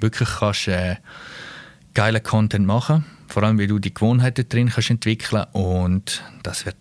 wirklich 0.00 0.28
kannst 0.38 0.68
äh, 0.68 0.96
geilen 1.94 2.22
Content 2.22 2.66
machen. 2.66 3.04
Vor 3.26 3.42
allem, 3.42 3.58
wie 3.58 3.66
du 3.66 3.78
die 3.78 3.92
Gewohnheiten 3.92 4.48
drin 4.48 4.70
kannst 4.70 4.90
entwickeln 4.90 5.44
und 5.52 6.22
das 6.42 6.64
wird, 6.64 6.76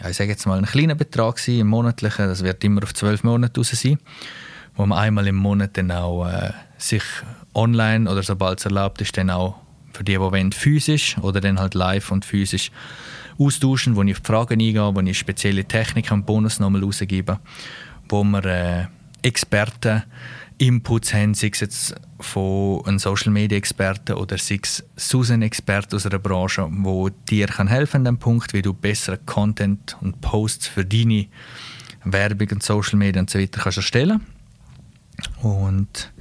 ja, 0.00 0.08
ich 0.08 0.16
sage 0.16 0.30
jetzt 0.30 0.46
mal, 0.46 0.58
ein 0.58 0.66
kleiner 0.66 0.96
Betrag 0.96 1.38
sein, 1.38 1.60
im 1.60 1.68
monatlichen. 1.68 2.26
Das 2.26 2.42
wird 2.42 2.64
immer 2.64 2.82
auf 2.82 2.94
zwölf 2.94 3.22
Monate 3.22 3.60
raus 3.60 3.70
sein 3.70 3.98
wo 4.76 4.86
man 4.86 4.98
einmal 4.98 5.26
im 5.26 5.36
Monat 5.36 5.76
dann 5.76 5.90
auch 5.90 6.26
äh, 6.26 6.52
sich 6.78 7.02
online 7.54 8.10
oder 8.10 8.22
sobald 8.22 8.58
es 8.58 8.64
erlaubt 8.64 9.00
ist, 9.00 9.16
dann 9.16 9.30
auch 9.30 9.56
für 9.92 10.04
die, 10.04 10.12
die 10.12 10.20
wollen, 10.20 10.52
physisch 10.52 11.18
oder 11.18 11.40
dann 11.40 11.58
halt 11.58 11.74
live 11.74 12.10
und 12.10 12.24
physisch 12.24 12.70
austauschen, 13.38 13.96
wo 13.96 14.02
ich 14.02 14.12
auf 14.12 14.20
die 14.20 14.26
Fragen 14.26 14.54
eingehe, 14.54 14.94
wo 14.94 15.00
ich 15.00 15.18
spezielle 15.18 15.64
Techniken 15.64 16.14
und 16.14 16.26
Bonus 16.26 16.60
nochmal 16.60 16.82
rausgebe, 16.82 17.38
wo 18.08 18.24
wir 18.24 18.44
äh, 18.44 18.86
Experten 19.22 20.02
Inputs 20.58 21.12
haben, 21.12 21.34
sei 21.34 21.50
es 21.52 21.60
jetzt 21.60 21.94
von 22.20 22.84
einem 22.86 22.98
Social 22.98 23.32
Media 23.32 23.58
Experten 23.58 24.12
oder 24.12 24.38
sei 24.38 24.60
es 24.62 24.84
Susan 24.96 25.42
Experten 25.42 25.96
aus 25.96 26.06
einer 26.06 26.20
Branche, 26.20 26.68
wo 26.70 27.08
dir 27.08 27.48
kann 27.48 27.66
helfen 27.66 27.98
an 27.98 28.04
dem 28.04 28.18
Punkt, 28.18 28.52
wie 28.52 28.62
du 28.62 28.72
besseren 28.72 29.24
Content 29.26 29.96
und 30.00 30.20
Posts 30.20 30.68
für 30.68 30.84
deine 30.84 31.26
Werbung 32.04 32.48
und 32.52 32.62
Social 32.62 32.96
Media 32.96 33.20
und 33.20 33.30
so 33.30 33.40
weiter 33.40 33.60
kannst 33.60 33.78
erstellen. 33.78 34.20
Und 35.42 36.12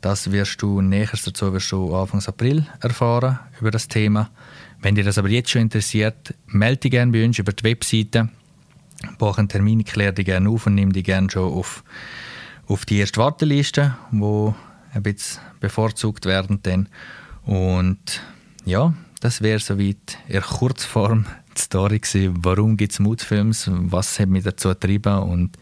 das 0.00 0.30
wirst 0.30 0.62
du 0.62 0.80
näheres 0.80 1.22
dazu 1.22 1.52
wirst 1.52 1.72
du 1.72 1.94
Anfang 1.94 2.22
April 2.24 2.66
erfahren 2.80 3.40
über 3.60 3.70
das 3.70 3.88
Thema. 3.88 4.30
Wenn 4.80 4.94
dir 4.94 5.04
das 5.04 5.18
aber 5.18 5.28
jetzt 5.28 5.50
schon 5.50 5.62
interessiert, 5.62 6.34
melde 6.46 6.82
dich 6.82 6.92
gerne 6.92 7.10
bei 7.10 7.24
uns 7.24 7.38
über 7.38 7.52
die 7.52 7.64
Webseite, 7.64 8.28
buche 9.18 9.38
einen 9.38 9.48
Termin, 9.48 9.84
klär 9.84 10.12
dich 10.12 10.26
gerne 10.26 10.48
auf 10.48 10.66
und 10.66 10.76
nimm 10.76 10.92
dich 10.92 11.04
gerne 11.04 11.28
schon 11.30 11.52
auf, 11.52 11.82
auf 12.66 12.86
die 12.86 12.98
erste 12.98 13.20
Warteliste, 13.20 13.96
wo 14.12 14.54
ein 14.92 15.02
bisschen 15.02 15.40
bevorzugt 15.58 16.26
werden 16.26 16.60
dann. 16.62 16.88
Und 17.44 18.22
ja, 18.64 18.94
das 19.20 19.42
wäre 19.42 19.58
soweit 19.58 20.18
in 20.28 20.42
Kurzform 20.42 21.26
die 21.56 21.60
Story 21.60 21.98
gewesen, 21.98 22.36
warum 22.42 22.76
gibt 22.76 22.92
es 22.92 23.00
Mutfilms, 23.00 23.68
was 23.68 24.20
hat 24.20 24.28
mich 24.28 24.44
dazu 24.44 24.68
getrieben? 24.68 25.18
Und 25.18 25.56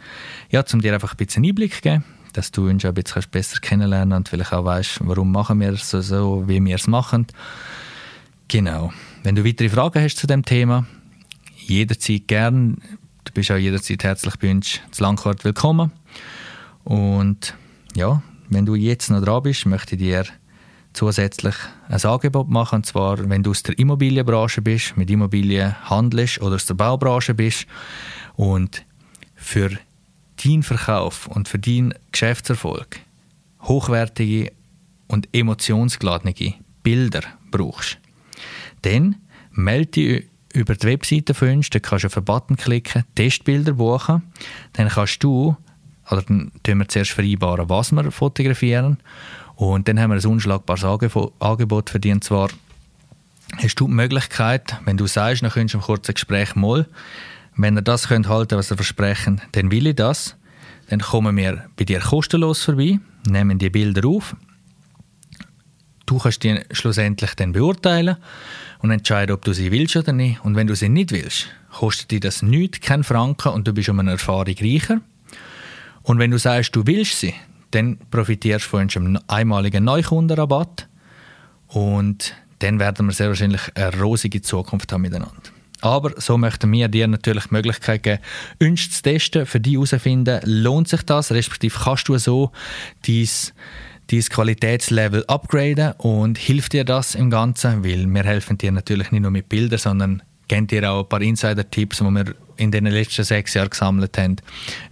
ja, 0.51 0.63
um 0.73 0.83
dir 0.83 0.93
einfach 0.93 1.15
ein 1.15 1.17
bisschen 1.17 1.45
Einblick 1.45 1.75
zu 1.75 1.81
geben, 1.81 2.05
dass 2.37 2.51
du 2.51 2.69
uns 2.69 2.85
ein 2.85 2.93
bisschen 2.93 3.25
besser 3.31 3.59
kennenlernen 3.61 4.17
und 4.17 4.29
vielleicht 4.29 4.53
auch 4.53 4.65
weißt, 4.65 5.01
warum 5.01 5.33
machen 5.33 5.61
wir 5.61 5.73
es 5.73 5.91
so, 5.91 6.01
so 6.03 6.45
wie 6.47 6.63
wir 6.63 6.75
es 6.75 6.87
machen. 6.87 7.27
Genau. 8.49 8.93
Wenn 9.23 9.35
du 9.35 9.45
weitere 9.45 9.71
Fragen 9.71 10.03
hast 10.03 10.19
zu 10.19 10.27
dem 10.27 10.45
Thema, 10.45 10.87
jederzeit 11.57 12.29
gern. 12.29 12.77
Du 13.25 13.33
bist 13.33 13.51
auch 13.51 13.57
jederzeit 13.57 14.05
herzlich 14.05 14.37
bei 14.37 14.51
uns 14.51 14.81
zu 14.91 15.03
Langkort 15.03 15.45
willkommen. 15.45 15.93
Und 16.85 17.55
ja, 17.95 18.23
wenn 18.51 18.67
du 18.67 18.75
jetzt 18.75 19.11
noch 19.11 19.23
dran 19.23 19.43
bist, 19.43 19.67
möchte 19.67 19.97
ich 19.97 20.03
dir 20.03 20.25
zusätzlich 20.93 21.55
ein 21.89 22.05
Angebot 22.05 22.49
machen. 22.49 22.77
Und 22.77 22.87
zwar, 22.87 23.29
wenn 23.29 23.43
du 23.43 23.51
aus 23.51 23.63
der 23.63 23.79
Immobilienbranche 23.79 24.63
bist, 24.63 24.97
mit 24.97 25.11
Immobilien 25.11 25.75
handelst 25.89 26.41
oder 26.41 26.57
aus 26.57 26.67
der 26.67 26.75
Baubranche 26.75 27.35
bist 27.35 27.67
und 28.37 28.85
für 29.35 29.71
deinen 30.45 30.63
Verkauf 30.63 31.27
und 31.27 31.49
für 31.49 31.59
deinen 31.59 31.95
Geschäftserfolg 32.13 33.01
hochwertige 33.63 34.53
und 35.09 35.29
emotionsgeladene 35.33 36.55
Bilder 36.83 37.23
brauchst, 37.51 37.99
dann 38.83 39.17
melde 39.53 39.87
dich 39.87 40.27
über 40.53 40.75
die 40.75 40.87
Webseite 40.87 41.35
von 41.35 41.49
uns, 41.49 41.71
da 41.71 41.79
kannst 41.79 42.05
du 42.05 42.07
auf 42.07 42.15
den 42.15 42.25
Button 42.25 42.57
klicken, 42.57 43.05
Testbilder 43.15 43.75
buchen, 43.75 44.23
dann 44.73 44.89
kannst 44.89 45.23
du, 45.23 45.57
oder 46.11 46.23
dann 46.23 46.53
tun 46.63 46.79
wir 46.79 46.89
zuerst 46.89 47.11
vereinbaren, 47.11 47.69
was 47.69 47.93
wir 47.93 48.11
fotografieren. 48.11 48.99
Und 49.57 49.89
dann 49.89 49.99
haben 49.99 50.11
wir 50.11 50.21
ein 50.21 50.27
unschlagbares 50.27 50.85
Angebot 50.85 51.91
für 51.91 52.01
dich, 52.01 52.13
und 52.13 52.25
zwar 52.25 52.49
hast 53.57 53.81
du 53.81 53.87
die 53.87 53.93
Möglichkeit, 53.93 54.77
wenn 54.85 54.97
du 54.97 55.07
sagst, 55.07 55.43
dann 55.43 55.51
könntest 55.51 55.75
du 55.75 55.79
im 55.79 55.85
kurzen 55.85 56.15
Gespräch 56.15 56.55
mal, 56.55 56.87
wenn 57.57 57.77
ihr 57.77 57.83
das 57.83 58.09
könnt 58.09 58.29
halten, 58.29 58.59
was 58.59 58.71
ihr 58.71 58.77
versprechen, 58.77 59.41
dann 59.53 59.71
will 59.71 59.87
ich 59.87 59.97
das. 59.97 60.37
Dann 60.89 61.01
kommen 61.01 61.37
wir 61.37 61.65
bei 61.77 61.85
dir 61.85 62.01
kostenlos 62.01 62.65
vorbei, 62.65 63.01
nehmen 63.27 63.59
die 63.59 63.71
Bilder 63.71 64.07
auf. 64.07 64.37
Du 66.05 66.19
kannst 66.19 66.45
die 66.45 66.61
schlussendlich 66.71 67.35
dann 67.35 67.53
beurteilen 67.53 68.17
und 68.79 68.93
entscheiden, 68.93 69.35
ob 69.35 69.45
du 69.45 69.53
sie 69.53 69.73
willst 69.73 69.97
oder 69.97 70.13
nicht. 70.13 70.45
Und 70.45 70.55
wenn 70.55 70.69
du 70.69 70.77
sie 70.77 70.89
nicht 70.89 71.11
willst, 71.11 71.49
kostet 71.73 72.13
dir 72.13 72.21
das 72.21 72.43
nichts, 72.43 72.81
kein 72.81 73.03
Franken 73.03 73.49
und 73.49 73.67
du 73.67 73.73
bist 73.73 73.89
um 73.89 73.99
eine 73.99 74.13
Erfahrung 74.13 74.55
reicher. 74.61 75.01
Und 76.03 76.21
wenn 76.21 76.31
du 76.31 76.39
sagst, 76.39 76.77
du 76.77 76.87
willst 76.87 77.19
sie, 77.19 77.35
dann 77.73 77.99
profitierst 78.11 78.67
du 78.67 78.69
von 78.69 78.89
einem 78.89 79.19
einmaligen 79.27 79.83
Neukundenrabatt 79.83 80.89
und 81.67 82.35
dann 82.61 82.79
werden 82.79 83.07
wir 83.07 83.13
sehr 83.13 83.29
wahrscheinlich 83.29 83.63
eine 83.75 84.01
rosige 84.01 84.41
Zukunft 84.41 84.93
haben 84.93 85.03
miteinander. 85.03 85.56
Aber 85.81 86.13
so 86.21 86.39
möchten 86.39 86.73
wir 86.73 86.89
dir 86.89 87.07
natürlich 87.07 87.45
die 87.45 87.55
Möglichkeit 87.55 88.03
geben, 88.03 88.23
uns 88.61 88.91
zu 88.91 89.03
testen, 89.03 89.47
für 89.47 89.61
dich 89.61 89.75
herauszufinden, 89.75 90.41
lohnt 90.45 90.89
sich 90.89 91.03
das, 91.03 91.33
respektive 91.33 91.79
kannst 91.79 92.09
du 92.09 92.19
so 92.19 92.51
dein, 93.07 93.29
dein 94.11 94.21
Qualitätslevel 94.21 95.25
upgraden 95.27 95.93
und 95.99 96.39
hilft 96.39 96.73
dir 96.73 96.85
das 96.85 97.15
im 97.15 97.31
Ganzen, 97.31 97.85
weil 97.85 98.07
wir 98.07 98.25
helfen 98.25 98.59
dir 98.59 98.73
natürlich 98.73 99.11
nicht 99.11 99.23
nur 99.23 99.31
mit 99.31 99.49
Bildern, 99.49 99.79
sondern 99.79 100.23
geben 100.49 100.67
dir 100.67 100.91
auch 100.91 101.03
ein 101.03 101.09
paar 101.09 101.23
Insider-Tipps, 101.23 101.99
die 101.99 102.05
wir 102.05 102.35
in 102.57 102.71
den 102.71 102.87
letzten 102.87 103.25
sechs 103.25 103.55
Jahren 103.55 103.71
gesammelt 103.71 104.17
haben, 104.19 104.37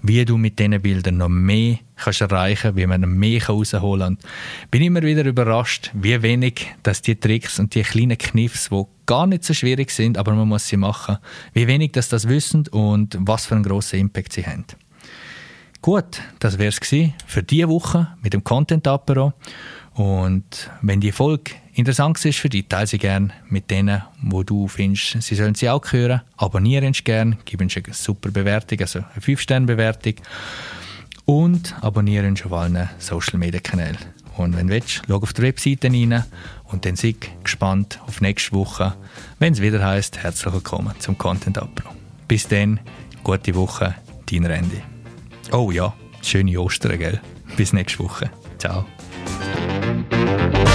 wie 0.02 0.24
du 0.24 0.36
mit 0.36 0.58
diesen 0.58 0.80
Bildern 0.80 1.18
noch 1.18 1.28
mehr 1.28 1.78
kannst 1.96 2.20
erreichen, 2.20 2.76
wie 2.76 2.86
man 2.86 3.00
mehr 3.02 3.40
herausholen 3.40 4.00
kann. 4.00 4.14
Und 4.14 4.70
bin 4.70 4.82
immer 4.82 5.02
wieder 5.02 5.24
überrascht, 5.24 5.90
wie 5.94 6.20
wenig 6.22 6.66
dass 6.82 7.02
die 7.02 7.16
Tricks 7.16 7.58
und 7.58 7.74
die 7.74 7.82
kleinen 7.82 8.18
Kniffs, 8.18 8.68
die 8.70 8.84
gar 9.06 9.26
nicht 9.26 9.44
so 9.44 9.54
schwierig 9.54 9.90
sind, 9.90 10.18
aber 10.18 10.34
man 10.34 10.48
muss 10.48 10.68
sie 10.68 10.76
machen, 10.76 11.18
wie 11.52 11.66
wenig 11.66 11.92
dass 11.92 12.08
das 12.08 12.28
wissen 12.28 12.66
und 12.68 13.16
was 13.20 13.46
für 13.46 13.54
einen 13.54 13.64
grossen 13.64 14.00
Impact 14.00 14.32
sie 14.32 14.44
haben. 14.44 14.64
Gut, 15.80 16.22
das 16.38 16.58
wäre 16.58 16.70
es 16.70 16.78
für 17.26 17.42
diese 17.42 17.68
Woche 17.68 18.08
mit 18.22 18.32
dem 18.32 18.42
Content 18.42 18.86
Apero. 18.86 19.34
Und 19.94 20.70
wenn 20.82 21.00
die 21.00 21.12
Folge 21.12 21.52
interessant 21.72 22.24
ist 22.24 22.38
für 22.38 22.48
dich, 22.48 22.66
teile 22.68 22.86
sie 22.86 22.98
gerne 22.98 23.30
mit 23.48 23.70
denen, 23.70 24.02
wo 24.22 24.42
du 24.42 24.66
findest, 24.66 25.22
sie 25.22 25.34
sollen 25.34 25.54
sie 25.54 25.70
auch 25.70 25.92
hören. 25.92 26.22
Abonniere 26.36 26.86
uns 26.86 27.04
gerne, 27.04 27.38
gib 27.44 27.60
uns 27.60 27.76
eine 27.76 27.94
super 27.94 28.30
Bewertung, 28.30 28.80
also 28.80 28.98
eine 28.98 29.22
5-Sterne-Bewertung. 29.22 30.14
Und 31.26 31.74
abonniere 31.80 32.26
uns 32.26 32.44
auf 32.44 32.52
allen 32.52 32.88
Social-Media-Kanälen. 32.98 33.98
Und 34.36 34.56
wenn 34.56 34.66
du 34.66 34.74
willst, 34.74 35.02
schau 35.06 35.16
auf 35.16 35.32
die 35.32 35.42
Webseite 35.42 35.88
rein 35.88 36.24
und 36.64 36.84
dann 36.84 36.96
sei 36.96 37.14
gespannt 37.44 38.00
auf 38.06 38.20
nächste 38.20 38.52
Woche, 38.52 38.94
wenn 39.38 39.52
es 39.52 39.62
wieder 39.62 39.84
heißt 39.84 40.18
herzlich 40.18 40.52
willkommen 40.52 40.92
zum 40.98 41.16
Content 41.16 41.56
Upload. 41.56 41.96
Bis 42.26 42.48
dann, 42.48 42.80
gute 43.22 43.54
Woche, 43.54 43.94
dein 44.30 44.44
Randy. 44.44 44.82
Oh 45.52 45.70
ja, 45.70 45.94
schöne 46.20 46.60
Ostern, 46.60 46.98
gell? 46.98 47.20
Bis 47.56 47.72
nächste 47.72 48.00
Woche. 48.00 48.28
Ciao. 48.58 48.84
Thank 49.94 50.68
you. 50.68 50.73